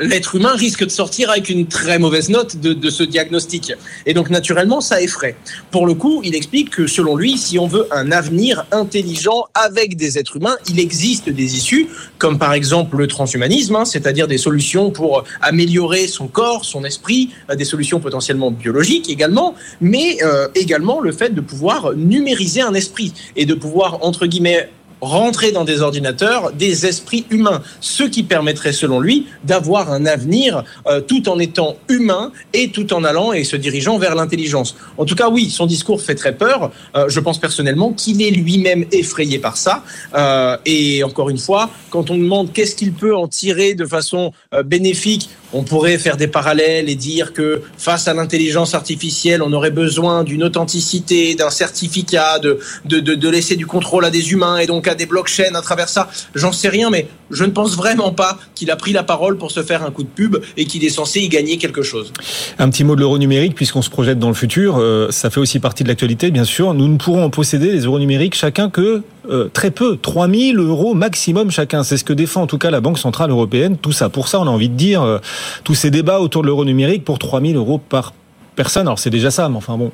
l'être 0.00 0.34
humain 0.34 0.54
risque 0.54 0.84
de 0.84 0.90
sortir 0.90 1.30
avec 1.30 1.48
une 1.48 1.66
très 1.66 1.98
mauvaise 1.98 2.28
note 2.28 2.56
de, 2.56 2.90
ce 2.90 3.02
diagnostic. 3.02 3.72
Et 4.06 4.14
donc, 4.14 4.30
naturellement, 4.30 4.80
ça 4.80 5.00
effraie. 5.00 5.36
Pour 5.70 5.86
le 5.86 5.94
coup, 5.94 6.20
il 6.24 6.34
explique 6.34 6.70
que, 6.70 6.86
selon 6.86 7.16
lui, 7.16 7.38
si 7.38 7.58
on 7.58 7.66
veut 7.66 7.86
un 7.90 8.12
avenir 8.12 8.66
intelligent 8.72 9.46
avec 9.54 9.96
des 9.96 10.18
êtres 10.18 10.36
humains, 10.36 10.56
il 10.68 10.80
existe 10.80 11.28
des 11.28 11.56
issues, 11.56 11.88
comme 12.18 12.38
par 12.38 12.52
exemple 12.52 12.96
le 12.96 13.06
transhumanisme, 13.06 13.76
hein, 13.76 13.84
c'est-à-dire 13.84 14.28
des 14.28 14.38
solutions 14.38 14.90
pour 14.90 15.24
améliorer 15.40 16.06
son 16.06 16.26
corps, 16.26 16.64
son 16.64 16.84
esprit, 16.84 17.30
euh, 17.50 17.54
des 17.54 17.64
solutions 17.64 18.00
potentiellement 18.00 18.50
biologiques 18.50 19.10
également, 19.10 19.54
mais 19.80 20.18
euh, 20.22 20.48
également 20.54 21.00
le 21.00 21.12
fait 21.12 21.34
de 21.34 21.40
pouvoir 21.40 21.94
numériser 21.94 22.60
un 22.60 22.74
esprit 22.74 23.12
et 23.36 23.46
de 23.46 23.54
pouvoir, 23.54 23.98
entre 24.02 24.26
guillemets, 24.26 24.70
rentrer 25.04 25.52
dans 25.52 25.64
des 25.64 25.80
ordinateurs 25.80 26.52
des 26.52 26.86
esprits 26.86 27.26
humains, 27.30 27.62
ce 27.80 28.04
qui 28.04 28.22
permettrait 28.22 28.72
selon 28.72 29.00
lui 29.00 29.26
d'avoir 29.44 29.92
un 29.92 30.06
avenir 30.06 30.64
euh, 30.86 31.00
tout 31.00 31.28
en 31.28 31.38
étant 31.38 31.76
humain 31.88 32.32
et 32.52 32.70
tout 32.70 32.92
en 32.92 33.04
allant 33.04 33.32
et 33.32 33.44
se 33.44 33.56
dirigeant 33.56 33.98
vers 33.98 34.14
l'intelligence. 34.14 34.76
En 34.98 35.04
tout 35.04 35.14
cas, 35.14 35.28
oui, 35.28 35.50
son 35.50 35.66
discours 35.66 36.00
fait 36.00 36.14
très 36.14 36.34
peur. 36.34 36.70
Euh, 36.96 37.08
je 37.08 37.20
pense 37.20 37.38
personnellement 37.38 37.92
qu'il 37.92 38.22
est 38.22 38.30
lui-même 38.30 38.84
effrayé 38.92 39.38
par 39.38 39.56
ça. 39.56 39.84
Euh, 40.14 40.56
et 40.66 41.04
encore 41.04 41.30
une 41.30 41.38
fois, 41.38 41.70
quand 41.90 42.10
on 42.10 42.16
demande 42.16 42.52
qu'est-ce 42.52 42.74
qu'il 42.74 42.92
peut 42.92 43.14
en 43.14 43.28
tirer 43.28 43.74
de 43.74 43.86
façon 43.86 44.32
bénéfique, 44.64 45.30
on 45.54 45.62
pourrait 45.62 45.98
faire 45.98 46.16
des 46.16 46.26
parallèles 46.26 46.88
et 46.90 46.96
dire 46.96 47.32
que 47.32 47.62
face 47.78 48.08
à 48.08 48.14
l'intelligence 48.14 48.74
artificielle, 48.74 49.40
on 49.40 49.52
aurait 49.52 49.70
besoin 49.70 50.24
d'une 50.24 50.42
authenticité, 50.42 51.36
d'un 51.36 51.50
certificat, 51.50 52.40
de, 52.40 52.58
de, 52.84 52.98
de, 52.98 53.28
laisser 53.28 53.54
du 53.54 53.66
contrôle 53.66 54.04
à 54.04 54.10
des 54.10 54.32
humains 54.32 54.58
et 54.58 54.66
donc 54.66 54.88
à 54.88 54.93
des 54.94 55.06
blockchains 55.06 55.54
à 55.54 55.60
travers 55.62 55.88
ça. 55.88 56.08
J'en 56.34 56.52
sais 56.52 56.68
rien, 56.68 56.90
mais 56.90 57.08
je 57.30 57.44
ne 57.44 57.50
pense 57.50 57.76
vraiment 57.76 58.12
pas 58.12 58.38
qu'il 58.54 58.70
a 58.70 58.76
pris 58.76 58.92
la 58.92 59.02
parole 59.02 59.36
pour 59.38 59.50
se 59.50 59.62
faire 59.62 59.82
un 59.84 59.90
coup 59.90 60.02
de 60.02 60.08
pub 60.08 60.36
et 60.56 60.64
qu'il 60.66 60.84
est 60.84 60.90
censé 60.90 61.20
y 61.20 61.28
gagner 61.28 61.58
quelque 61.58 61.82
chose. 61.82 62.12
Un 62.58 62.70
petit 62.70 62.84
mot 62.84 62.94
de 62.94 63.00
l'euro 63.00 63.18
numérique, 63.18 63.54
puisqu'on 63.54 63.82
se 63.82 63.90
projette 63.90 64.18
dans 64.18 64.28
le 64.28 64.34
futur. 64.34 64.76
Euh, 64.78 65.10
ça 65.10 65.30
fait 65.30 65.40
aussi 65.40 65.58
partie 65.58 65.82
de 65.82 65.88
l'actualité, 65.88 66.30
bien 66.30 66.44
sûr. 66.44 66.74
Nous 66.74 66.88
ne 66.88 66.96
pourrons 66.96 67.24
en 67.24 67.30
posséder 67.30 67.72
les 67.72 67.80
euros 67.80 67.98
numériques 67.98 68.34
chacun 68.34 68.70
que 68.70 69.02
euh, 69.30 69.48
très 69.52 69.70
peu, 69.70 69.96
3000 69.96 70.58
euros 70.58 70.94
maximum 70.94 71.50
chacun. 71.50 71.82
C'est 71.82 71.96
ce 71.96 72.04
que 72.04 72.12
défend 72.12 72.42
en 72.42 72.46
tout 72.46 72.58
cas 72.58 72.70
la 72.70 72.80
Banque 72.80 72.98
Centrale 72.98 73.30
Européenne. 73.30 73.76
Tout 73.78 73.92
ça, 73.92 74.08
pour 74.08 74.28
ça, 74.28 74.40
on 74.40 74.46
a 74.46 74.50
envie 74.50 74.68
de 74.68 74.76
dire, 74.76 75.02
euh, 75.02 75.18
tous 75.64 75.74
ces 75.74 75.90
débats 75.90 76.20
autour 76.20 76.42
de 76.42 76.48
l'euro 76.48 76.64
numérique 76.64 77.04
pour 77.04 77.18
3000 77.18 77.56
euros 77.56 77.78
par 77.78 78.12
personne. 78.54 78.86
Alors 78.86 78.98
c'est 78.98 79.10
déjà 79.10 79.30
ça, 79.30 79.48
mais 79.48 79.56
enfin 79.56 79.76
bon. 79.76 79.92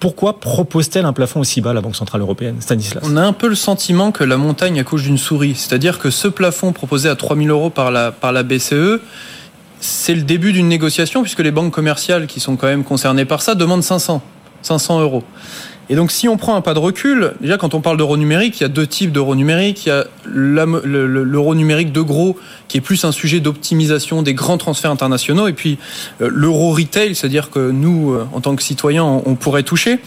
Pourquoi 0.00 0.40
propose-t-elle 0.40 1.04
un 1.04 1.12
plafond 1.12 1.40
aussi 1.40 1.60
bas, 1.60 1.72
la 1.72 1.80
Banque 1.80 1.96
Centrale 1.96 2.20
Européenne 2.20 2.56
Stanislas? 2.60 3.02
On 3.06 3.16
a 3.16 3.22
un 3.22 3.32
peu 3.32 3.48
le 3.48 3.54
sentiment 3.54 4.12
que 4.12 4.24
la 4.24 4.36
montagne 4.36 4.78
accouche 4.80 5.02
d'une 5.04 5.18
souris. 5.18 5.54
C'est-à-dire 5.54 5.98
que 5.98 6.10
ce 6.10 6.28
plafond 6.28 6.72
proposé 6.72 7.08
à 7.08 7.16
3000 7.16 7.50
euros 7.50 7.70
par 7.70 7.90
la, 7.90 8.42
BCE, 8.42 9.00
c'est 9.80 10.14
le 10.14 10.22
début 10.22 10.52
d'une 10.52 10.68
négociation, 10.68 11.22
puisque 11.22 11.40
les 11.40 11.50
banques 11.50 11.72
commerciales 11.72 12.26
qui 12.26 12.40
sont 12.40 12.56
quand 12.56 12.66
même 12.66 12.84
concernées 12.84 13.24
par 13.24 13.42
ça 13.42 13.54
demandent 13.54 13.82
500. 13.82 14.22
500 14.62 15.00
euros. 15.00 15.22
Et 15.88 15.94
donc, 15.94 16.10
si 16.10 16.28
on 16.28 16.36
prend 16.36 16.56
un 16.56 16.60
pas 16.60 16.74
de 16.74 16.78
recul, 16.78 17.34
déjà, 17.40 17.58
quand 17.58 17.74
on 17.74 17.80
parle 17.80 17.96
d'euro 17.96 18.16
numérique, 18.16 18.58
il 18.58 18.64
y 18.64 18.66
a 18.66 18.68
deux 18.68 18.86
types 18.86 19.12
d'euro 19.12 19.36
numérique. 19.36 19.86
Il 19.86 19.90
y 19.90 19.92
a 19.92 20.06
l'euro 20.24 21.54
numérique 21.54 21.92
de 21.92 22.00
gros, 22.00 22.36
qui 22.68 22.78
est 22.78 22.80
plus 22.80 23.04
un 23.04 23.12
sujet 23.12 23.40
d'optimisation 23.40 24.22
des 24.22 24.34
grands 24.34 24.58
transferts 24.58 24.90
internationaux, 24.90 25.46
et 25.46 25.52
puis 25.52 25.78
euh, 26.20 26.28
l'euro 26.32 26.72
retail, 26.72 27.14
c'est-à-dire 27.14 27.50
que 27.50 27.70
nous, 27.70 28.12
euh, 28.12 28.26
en 28.32 28.40
tant 28.40 28.56
que 28.56 28.62
citoyens, 28.62 29.04
on 29.04 29.34
pourrait 29.36 29.62
toucher. 29.62 30.00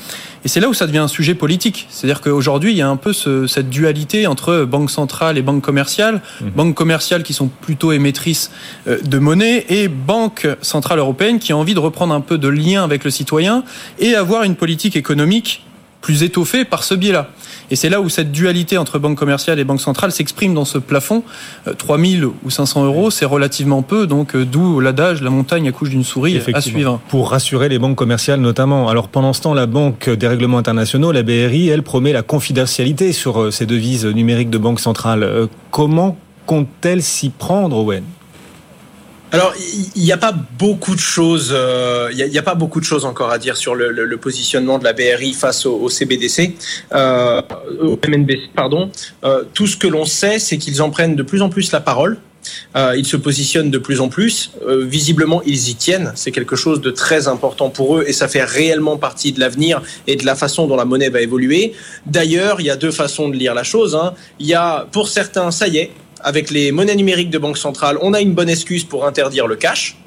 Et 0.46 0.48
c'est 0.48 0.60
là 0.60 0.70
où 0.70 0.74
ça 0.74 0.88
devient 0.88 1.00
un 1.00 1.08
sujet 1.08 1.34
politique. 1.34 1.88
C'est-à-dire 1.90 2.22
qu'aujourd'hui, 2.22 2.72
il 2.72 2.78
y 2.78 2.82
a 2.82 2.90
un 2.90 2.96
peu 2.96 3.12
ce, 3.14 3.48
cette 3.48 3.70
dualité 3.70 4.28
entre 4.28 4.64
banque 4.64 4.90
centrale 4.90 5.38
et 5.38 5.42
banque 5.42 5.62
commerciale. 5.62 6.22
Mmh. 6.42 6.50
Banques 6.56 6.76
commerciales 6.76 7.24
qui 7.24 7.34
sont 7.34 7.48
plutôt 7.48 7.92
émettrices 7.92 8.52
euh, 8.88 9.00
de 9.02 9.20
monnaie 9.20 9.66
et 9.70 9.88
banque 9.88 10.48
centrale 10.62 11.00
européenne 11.00 11.40
qui 11.40 11.52
a 11.52 11.58
envie 11.58 11.74
de 11.74 11.80
reprendre 11.80 12.14
un 12.14 12.22
peu 12.22 12.38
de 12.38 12.48
lien 12.48 12.84
avec 12.84 13.04
le 13.04 13.12
citoyen 13.12 13.64
et 14.00 14.16
avoir 14.16 14.44
une 14.44 14.56
politique 14.56 14.96
économique 14.96 15.64
plus 16.02 16.24
étoffée 16.24 16.66
par 16.66 16.84
ce 16.84 16.94
biais-là. 16.94 17.30
Et 17.72 17.76
c'est 17.76 17.90
là 17.90 18.02
où 18.02 18.10
cette 18.10 18.32
dualité 18.32 18.78
entre 18.78 19.00
banque 19.00 19.18
commerciale 19.18 19.60
et 19.60 19.64
banque 19.64 19.82
centrale 19.82 20.12
s'exprime 20.12 20.54
dans 20.54 20.66
ce 20.66 20.78
plafond. 20.78 21.24
3000 21.78 22.24
euh, 22.24 22.32
ou 22.44 22.50
500 22.50 22.86
euros, 22.86 23.12
c'est 23.12 23.26
relativement 23.26 23.82
peu, 23.82 24.08
donc 24.08 24.36
euh, 24.36 24.46
d'où 24.46 24.80
l'adage, 24.80 25.22
la 25.22 25.30
montagne 25.30 25.68
accouche 25.68 25.90
d'une 25.90 26.04
souris 26.04 26.42
à 26.54 26.62
suivre. 26.62 27.00
Pour 27.10 27.32
rassurer 27.32 27.70
les 27.70 27.80
banques 27.80 27.98
commerciales 27.98 28.40
notamment. 28.40 28.90
Alors 28.90 29.08
pendant 29.08 29.34
ce 29.34 29.42
temps, 29.42 29.54
la 29.54 29.66
Banque 29.66 30.10
des 30.10 30.28
règlements 30.28 30.58
internationaux, 30.58 31.12
la 31.12 31.24
BRI, 31.24 31.70
elle 31.70 31.84
promet 31.84 32.12
la 32.12 32.24
confidentialité 32.24 33.14
sur 33.14 33.42
euh, 33.42 33.52
ces 33.52 33.66
devises 33.66 34.06
numériques 34.06 34.50
de 34.50 34.58
banque 34.58 34.80
centrale. 34.80 35.48
Comment 35.72 36.18
compte-t-elle 36.46 37.04
s'y 37.04 37.30
prendre, 37.30 37.78
Owen? 37.78 38.04
Alors, 39.32 39.54
il 39.96 40.02
n'y 40.02 40.12
a 40.12 40.18
pas 40.18 40.32
beaucoup 40.32 40.96
de 40.96 41.00
choses. 41.00 41.52
Euh, 41.54 42.10
il 42.12 42.30
n'y 42.30 42.38
a, 42.38 42.44
pas 42.44 42.56
beaucoup 42.56 42.80
de 42.80 42.86
choses 42.86 43.06
encore 43.06 43.30
à 43.30 43.38
dire 43.38 43.58
sur 43.58 43.76
le, 43.76 44.18
positionnement 44.18 44.80
de 44.80 44.84
la 44.84 44.94
BRI 44.94 45.34
face 45.34 45.66
au, 45.66 45.88
CBDC, 45.88 46.56
euh, 46.94 47.42
au 47.82 48.00
MNBC, 48.08 48.50
pardon. 48.56 48.92
Euh, 49.24 49.44
tout 49.54 49.68
ce 49.68 49.78
que 49.78 49.88
l'on 49.88 50.06
sait, 50.06 50.40
c'est 50.40 50.58
qu'ils 50.58 50.82
en 50.82 50.90
prennent 50.90 51.16
de 51.16 51.24
plus 51.24 51.42
en 51.42 51.50
plus 51.50 51.72
la 51.72 51.80
parole. 51.80 52.18
Euh, 52.76 52.96
ils 52.98 53.06
se 53.06 53.18
positionnent 53.18 53.72
de 53.72 53.78
plus 53.78 54.02
en 54.02 54.10
plus. 54.10 54.52
Euh, 54.68 54.86
visiblement, 54.86 55.42
ils 55.46 55.70
y 55.70 55.76
tiennent. 55.76 56.12
C'est 56.16 56.32
quelque 56.32 56.56
chose 56.56 56.82
de 56.82 56.92
très 56.92 57.28
important 57.28 57.70
pour 57.70 57.98
eux 57.98 58.06
et 58.08 58.14
ça 58.14 58.28
fait 58.28 58.44
réellement 58.44 58.98
partie 58.98 59.32
de 59.32 59.40
l'avenir 59.40 59.82
et 60.08 60.16
de 60.16 60.26
la 60.26 60.36
façon 60.36 60.68
dont 60.68 60.76
la 60.76 60.86
monnaie 60.86 61.10
va 61.10 61.22
évoluer. 61.22 61.74
D'ailleurs, 62.06 62.62
il 62.62 62.68
y 62.68 62.70
a 62.70 62.76
deux 62.76 62.92
façons 62.92 63.30
de 63.30 63.36
lire 63.36 63.54
la 63.54 63.64
chose. 63.64 63.96
Hein. 63.96 64.14
Il 64.40 64.48
y 64.48 64.54
a, 64.54 64.88
pour 64.92 65.08
certains, 65.08 65.52
ça 65.52 65.68
y 65.68 65.78
est, 65.78 65.92
avec 66.22 66.50
les 66.52 66.72
monnaies 66.72 66.96
numériques 66.96 67.30
de 67.30 67.38
banque 67.38 67.58
centrale, 67.58 67.98
on 68.02 68.14
a 68.14 68.22
une 68.22 68.34
bonne 68.34 68.50
excuse 68.50 68.84
pour 68.84 69.06
interdire 69.06 69.48
le 69.48 69.56
cash. 69.56 69.98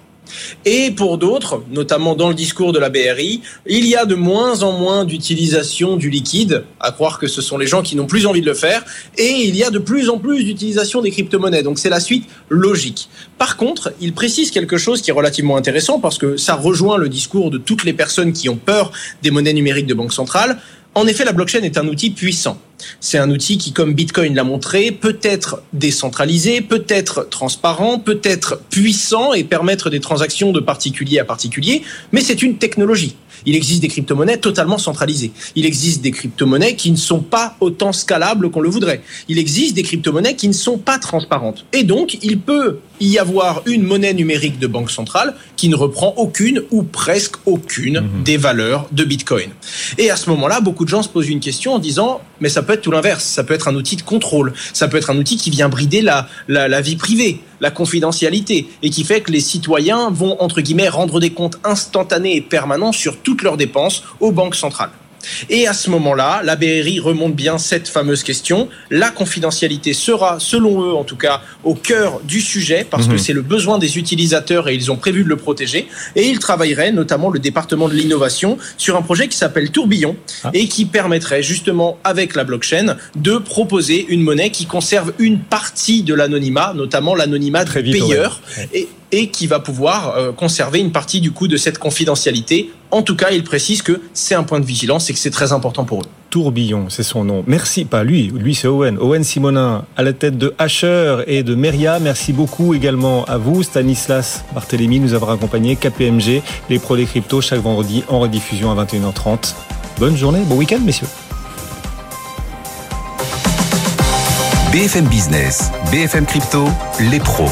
Et 0.65 0.91
pour 0.93 1.19
d'autres, 1.19 1.63
notamment 1.71 2.15
dans 2.15 2.29
le 2.29 2.35
discours 2.35 2.73
de 2.73 2.79
la 2.79 2.89
BRI, 2.89 3.43
il 3.67 3.87
y 3.87 3.97
a 3.97 4.05
de 4.05 4.15
moins 4.15 4.63
en 4.63 4.73
moins 4.73 5.05
d'utilisation 5.05 5.97
du 5.97 6.11
liquide, 6.11 6.65
à 6.81 6.93
croire 6.93 7.19
que 7.19 7.27
ce 7.27 7.43
sont 7.43 7.59
les 7.59 7.67
gens 7.67 7.83
qui 7.83 7.97
n'ont 7.97 8.07
plus 8.07 8.27
envie 8.27 8.41
de 8.41 8.47
le 8.47 8.55
faire, 8.55 8.85
et 9.19 9.31
il 9.31 9.57
y 9.57 9.65
a 9.65 9.71
de 9.71 9.79
plus 9.79 10.09
en 10.09 10.19
plus 10.19 10.45
d'utilisation 10.45 11.03
des 11.03 11.11
crypto-monnaies. 11.11 11.63
Donc 11.63 11.79
c'est 11.79 11.91
la 11.91 12.01
suite 12.01 12.29
logique. 12.49 13.09
Par 13.39 13.57
contre, 13.57 13.93
il 14.01 14.13
précise 14.13 14.51
quelque 14.51 14.79
chose 14.79 15.03
qui 15.03 15.11
est 15.11 15.15
relativement 15.15 15.57
intéressant 15.57 15.99
parce 15.99 16.19
que 16.19 16.37
ça 16.37 16.55
rejoint 16.55 16.97
le 16.97 17.09
discours 17.09 17.51
de 17.51 17.59
toutes 17.59 17.85
les 17.85 17.93
personnes 17.93 18.33
qui 18.33 18.49
ont 18.49 18.57
peur 18.57 18.93
des 19.23 19.31
monnaies 19.31 19.53
numériques 19.53 19.87
de 19.87 19.95
banque 19.95 20.13
centrale. 20.13 20.59
En 20.95 21.07
effet, 21.07 21.25
la 21.25 21.33
blockchain 21.33 21.63
est 21.63 21.79
un 21.79 21.89
outil 21.89 22.11
puissant. 22.11 22.59
C'est 23.01 23.19
un 23.19 23.31
outil 23.31 23.59
qui, 23.59 23.73
comme 23.73 23.95
Bitcoin 23.95 24.35
l'a 24.35 24.45
montré, 24.45 24.91
peut 24.91 25.19
être 25.23 25.63
décentralisé, 25.73 26.61
peut 26.61 26.85
être 26.89 27.29
transparent, 27.29 27.99
peut 27.99 28.21
être 28.23 28.61
puissant 28.71 29.33
et 29.33 29.45
permettre 29.45 29.91
des 29.91 30.01
transactions 30.01 30.53
de 30.53 30.61
particulier 30.61 31.19
à 31.19 31.25
particulier, 31.25 31.83
mais 32.13 32.21
c'est 32.21 32.43
une 32.43 32.57
technologie. 32.59 33.17
Il 33.47 33.57
existe 33.57 33.83
des 33.83 33.89
crypto-monnaies 33.89 34.39
totalement 34.39 34.79
centralisées. 34.79 35.33
Il 35.57 35.67
existe 35.67 36.03
des 36.03 36.11
crypto-monnaies 36.11 36.77
qui 36.77 36.91
ne 36.91 36.97
sont 36.97 37.21
pas 37.21 37.57
autant 37.61 37.93
scalables 37.93 38.51
qu'on 38.51 38.61
le 38.61 38.69
voudrait. 38.69 39.03
Il 39.29 39.39
existe 39.39 39.75
des 39.75 39.83
crypto-monnaies 39.83 40.37
qui 40.37 40.49
ne 40.49 40.53
sont 40.53 40.79
pas 40.79 40.99
transparentes. 40.99 41.65
Et 41.73 41.83
donc, 41.85 42.19
il 42.23 42.39
peut 42.39 42.79
y 43.01 43.19
avoir 43.19 43.63
une 43.67 43.83
monnaie 43.83 44.15
numérique 44.15 44.59
de 44.59 44.67
banque 44.67 44.91
centrale 44.91 45.35
qui 45.57 45.69
ne 45.69 45.75
reprend 45.75 46.15
aucune 46.17 46.63
ou 46.71 46.85
presque 46.85 47.35
aucune 47.47 48.01
mhm. 48.01 48.23
des 48.23 48.37
valeurs 48.37 48.89
de 48.93 49.05
Bitcoin. 49.05 49.51
Et 49.99 50.11
à 50.11 50.17
ce 50.17 50.31
moment-là, 50.31 50.61
beaucoup 50.61 50.85
de 50.85 50.89
gens 50.89 51.03
se 51.03 51.09
posent 51.09 51.29
une 51.29 51.41
question 51.41 51.75
en 51.75 51.79
disant, 51.79 52.21
mais 52.41 52.49
ça 52.49 52.63
peut 52.63 52.72
être 52.75 52.83
tout 52.83 52.91
l'inverse. 52.91 53.25
Ça 53.25 53.45
peut 53.45 53.55
être 53.55 53.69
un 53.69 53.75
outil 53.75 53.97
de 53.97 54.03
contrôle. 54.03 54.53
Ça 54.73 54.89
peut 54.89 54.97
être 54.97 55.11
un 55.11 55.17
outil 55.17 55.37
qui 55.37 55.51
vient 55.51 55.69
brider 55.69 56.01
la, 56.03 56.29
la, 56.49 56.69
la 56.69 56.81
vie 56.81 56.97
privée, 56.97 57.41
la 57.61 57.71
confidentialité, 57.71 58.69
et 58.83 58.91
qui 58.91 59.05
fait 59.05 59.21
que 59.21 59.31
les 59.31 59.41
citoyens 59.41 60.11
vont, 60.11 60.41
entre 60.41 60.61
guillemets, 60.61 60.89
rendre 60.89 61.21
des 61.21 61.31
comptes 61.31 61.59
instantanés 61.65 62.37
et 62.37 62.41
permanents 62.41 62.93
sur 62.93 63.19
toutes 63.19 63.43
leurs 63.43 63.57
dépenses 63.57 64.03
aux 64.21 64.33
banques 64.33 64.57
centrales. 64.57 64.91
Et 65.51 65.67
à 65.67 65.73
ce 65.73 65.91
moment-là, 65.91 66.43
la 66.45 66.57
BRI 66.57 67.01
remonte 67.01 67.35
bien 67.35 67.59
cette 67.59 67.89
fameuse 67.89 68.23
question. 68.23 68.69
La 68.91 69.11
confidentialité 69.11 69.93
sera, 69.93 70.39
selon 70.41 70.83
eux 70.83 70.95
en 70.95 71.05
tout 71.05 71.17
cas, 71.17 71.43
au 71.65 71.75
cœur 71.75 72.21
du 72.25 72.41
sujet 72.41 72.87
parce 72.89 73.07
que 73.07 73.13
mhm. 73.13 73.19
c'est 73.19 73.33
le 73.33 73.43
besoin 73.43 73.79
des 73.79 73.99
utilisateurs 73.99 74.69
et 74.69 74.75
ils 74.75 74.91
ont 74.91 74.97
prévu 74.97 75.25
de 75.25 75.29
le 75.29 75.37
protéger. 75.37 75.89
Et 76.17 76.29
ils 76.29 76.39
travailleraient, 76.39 76.93
notamment 76.93 77.31
le 77.31 77.39
département 77.39 77.89
de 77.89 77.95
l'innovation, 77.95 78.59
sur 78.77 78.97
un 78.97 79.03
projet 79.03 79.29
qui 79.29 79.37
s'appelle 79.37 79.71
Tourbillon 79.71 80.17
ah. 80.45 80.51
et 80.55 80.69
qui 80.69 80.85
permettrait 80.85 81.43
justement, 81.43 81.99
avec 82.05 82.35
la 82.35 82.45
blockchain, 82.45 82.97
de 83.17 83.37
proposer 83.37 84.07
une 84.09 84.23
monnaie 84.23 84.51
qui 84.51 84.67
conserve 84.67 85.13
une 85.19 85.39
partie 85.39 86.03
de 86.03 86.15
l'anonymat, 86.15 86.75
notamment 86.75 87.15
l'anonymat 87.15 87.65
du 87.65 87.83
payeur. 87.83 88.41
Et, 88.73 88.89
et 89.13 89.29
qui 89.29 89.47
va 89.47 89.61
pouvoir 89.61 90.17
euh, 90.17 90.33
conserver 90.33 90.81
une 90.81 90.91
partie 90.91 91.21
du 91.21 91.31
coup 91.31 91.47
de 91.47 91.57
cette 91.57 91.79
confidentialité. 91.79 92.71
En 92.91 93.03
tout 93.03 93.15
cas, 93.15 93.31
il 93.31 93.45
précise 93.45 93.83
que 93.83 94.01
c'est 94.15 94.35
un 94.35 94.43
point 94.43 94.59
de 94.59 94.65
vigilance 94.65 95.09
et 95.11 95.13
que 95.13 95.19
c'est 95.19 95.31
très 95.31 95.53
important 95.53 95.85
pour 95.85 96.01
eux. 96.01 96.07
Tourbillon, 96.31 96.87
c'est 96.89 97.03
son 97.03 97.25
nom. 97.25 97.45
Merci, 97.47 97.85
pas 97.85 98.05
lui, 98.05 98.33
lui 98.35 98.55
c'est 98.55 98.67
Owen. 98.67 98.97
Owen 98.99 99.23
Simonin 99.23 99.85
à 99.99 100.03
la 100.03 100.15
tête 100.15 100.39
de 100.39 100.55
Asher 100.59 101.19
et 101.27 101.43
de 101.43 101.55
Meria. 101.55 101.99
Merci 101.99 102.33
beaucoup 102.33 102.73
également 102.73 103.27
à 103.27 103.37
vous, 103.37 103.63
Stanislas 103.63 104.43
Barthélémy, 104.55 104.99
nous 104.99 105.13
avoir 105.13 105.31
accompagnés, 105.31 105.77
KPMG, 105.77 106.41
les 106.71 106.79
pros 106.79 106.97
des 106.97 107.05
cryptos 107.05 107.43
chaque 107.43 107.61
vendredi 107.61 108.03
en 108.09 108.21
rediffusion 108.21 108.71
à 108.71 108.85
21h30. 108.85 109.55
Bonne 109.99 110.17
journée, 110.17 110.41
bon 110.47 110.57
week-end 110.57 110.81
messieurs. 110.83 111.09
BFM 114.73 115.05
Business, 115.05 115.71
BFM 115.91 116.25
Crypto, 116.25 116.65
les 117.11 117.21
pros. 117.21 117.51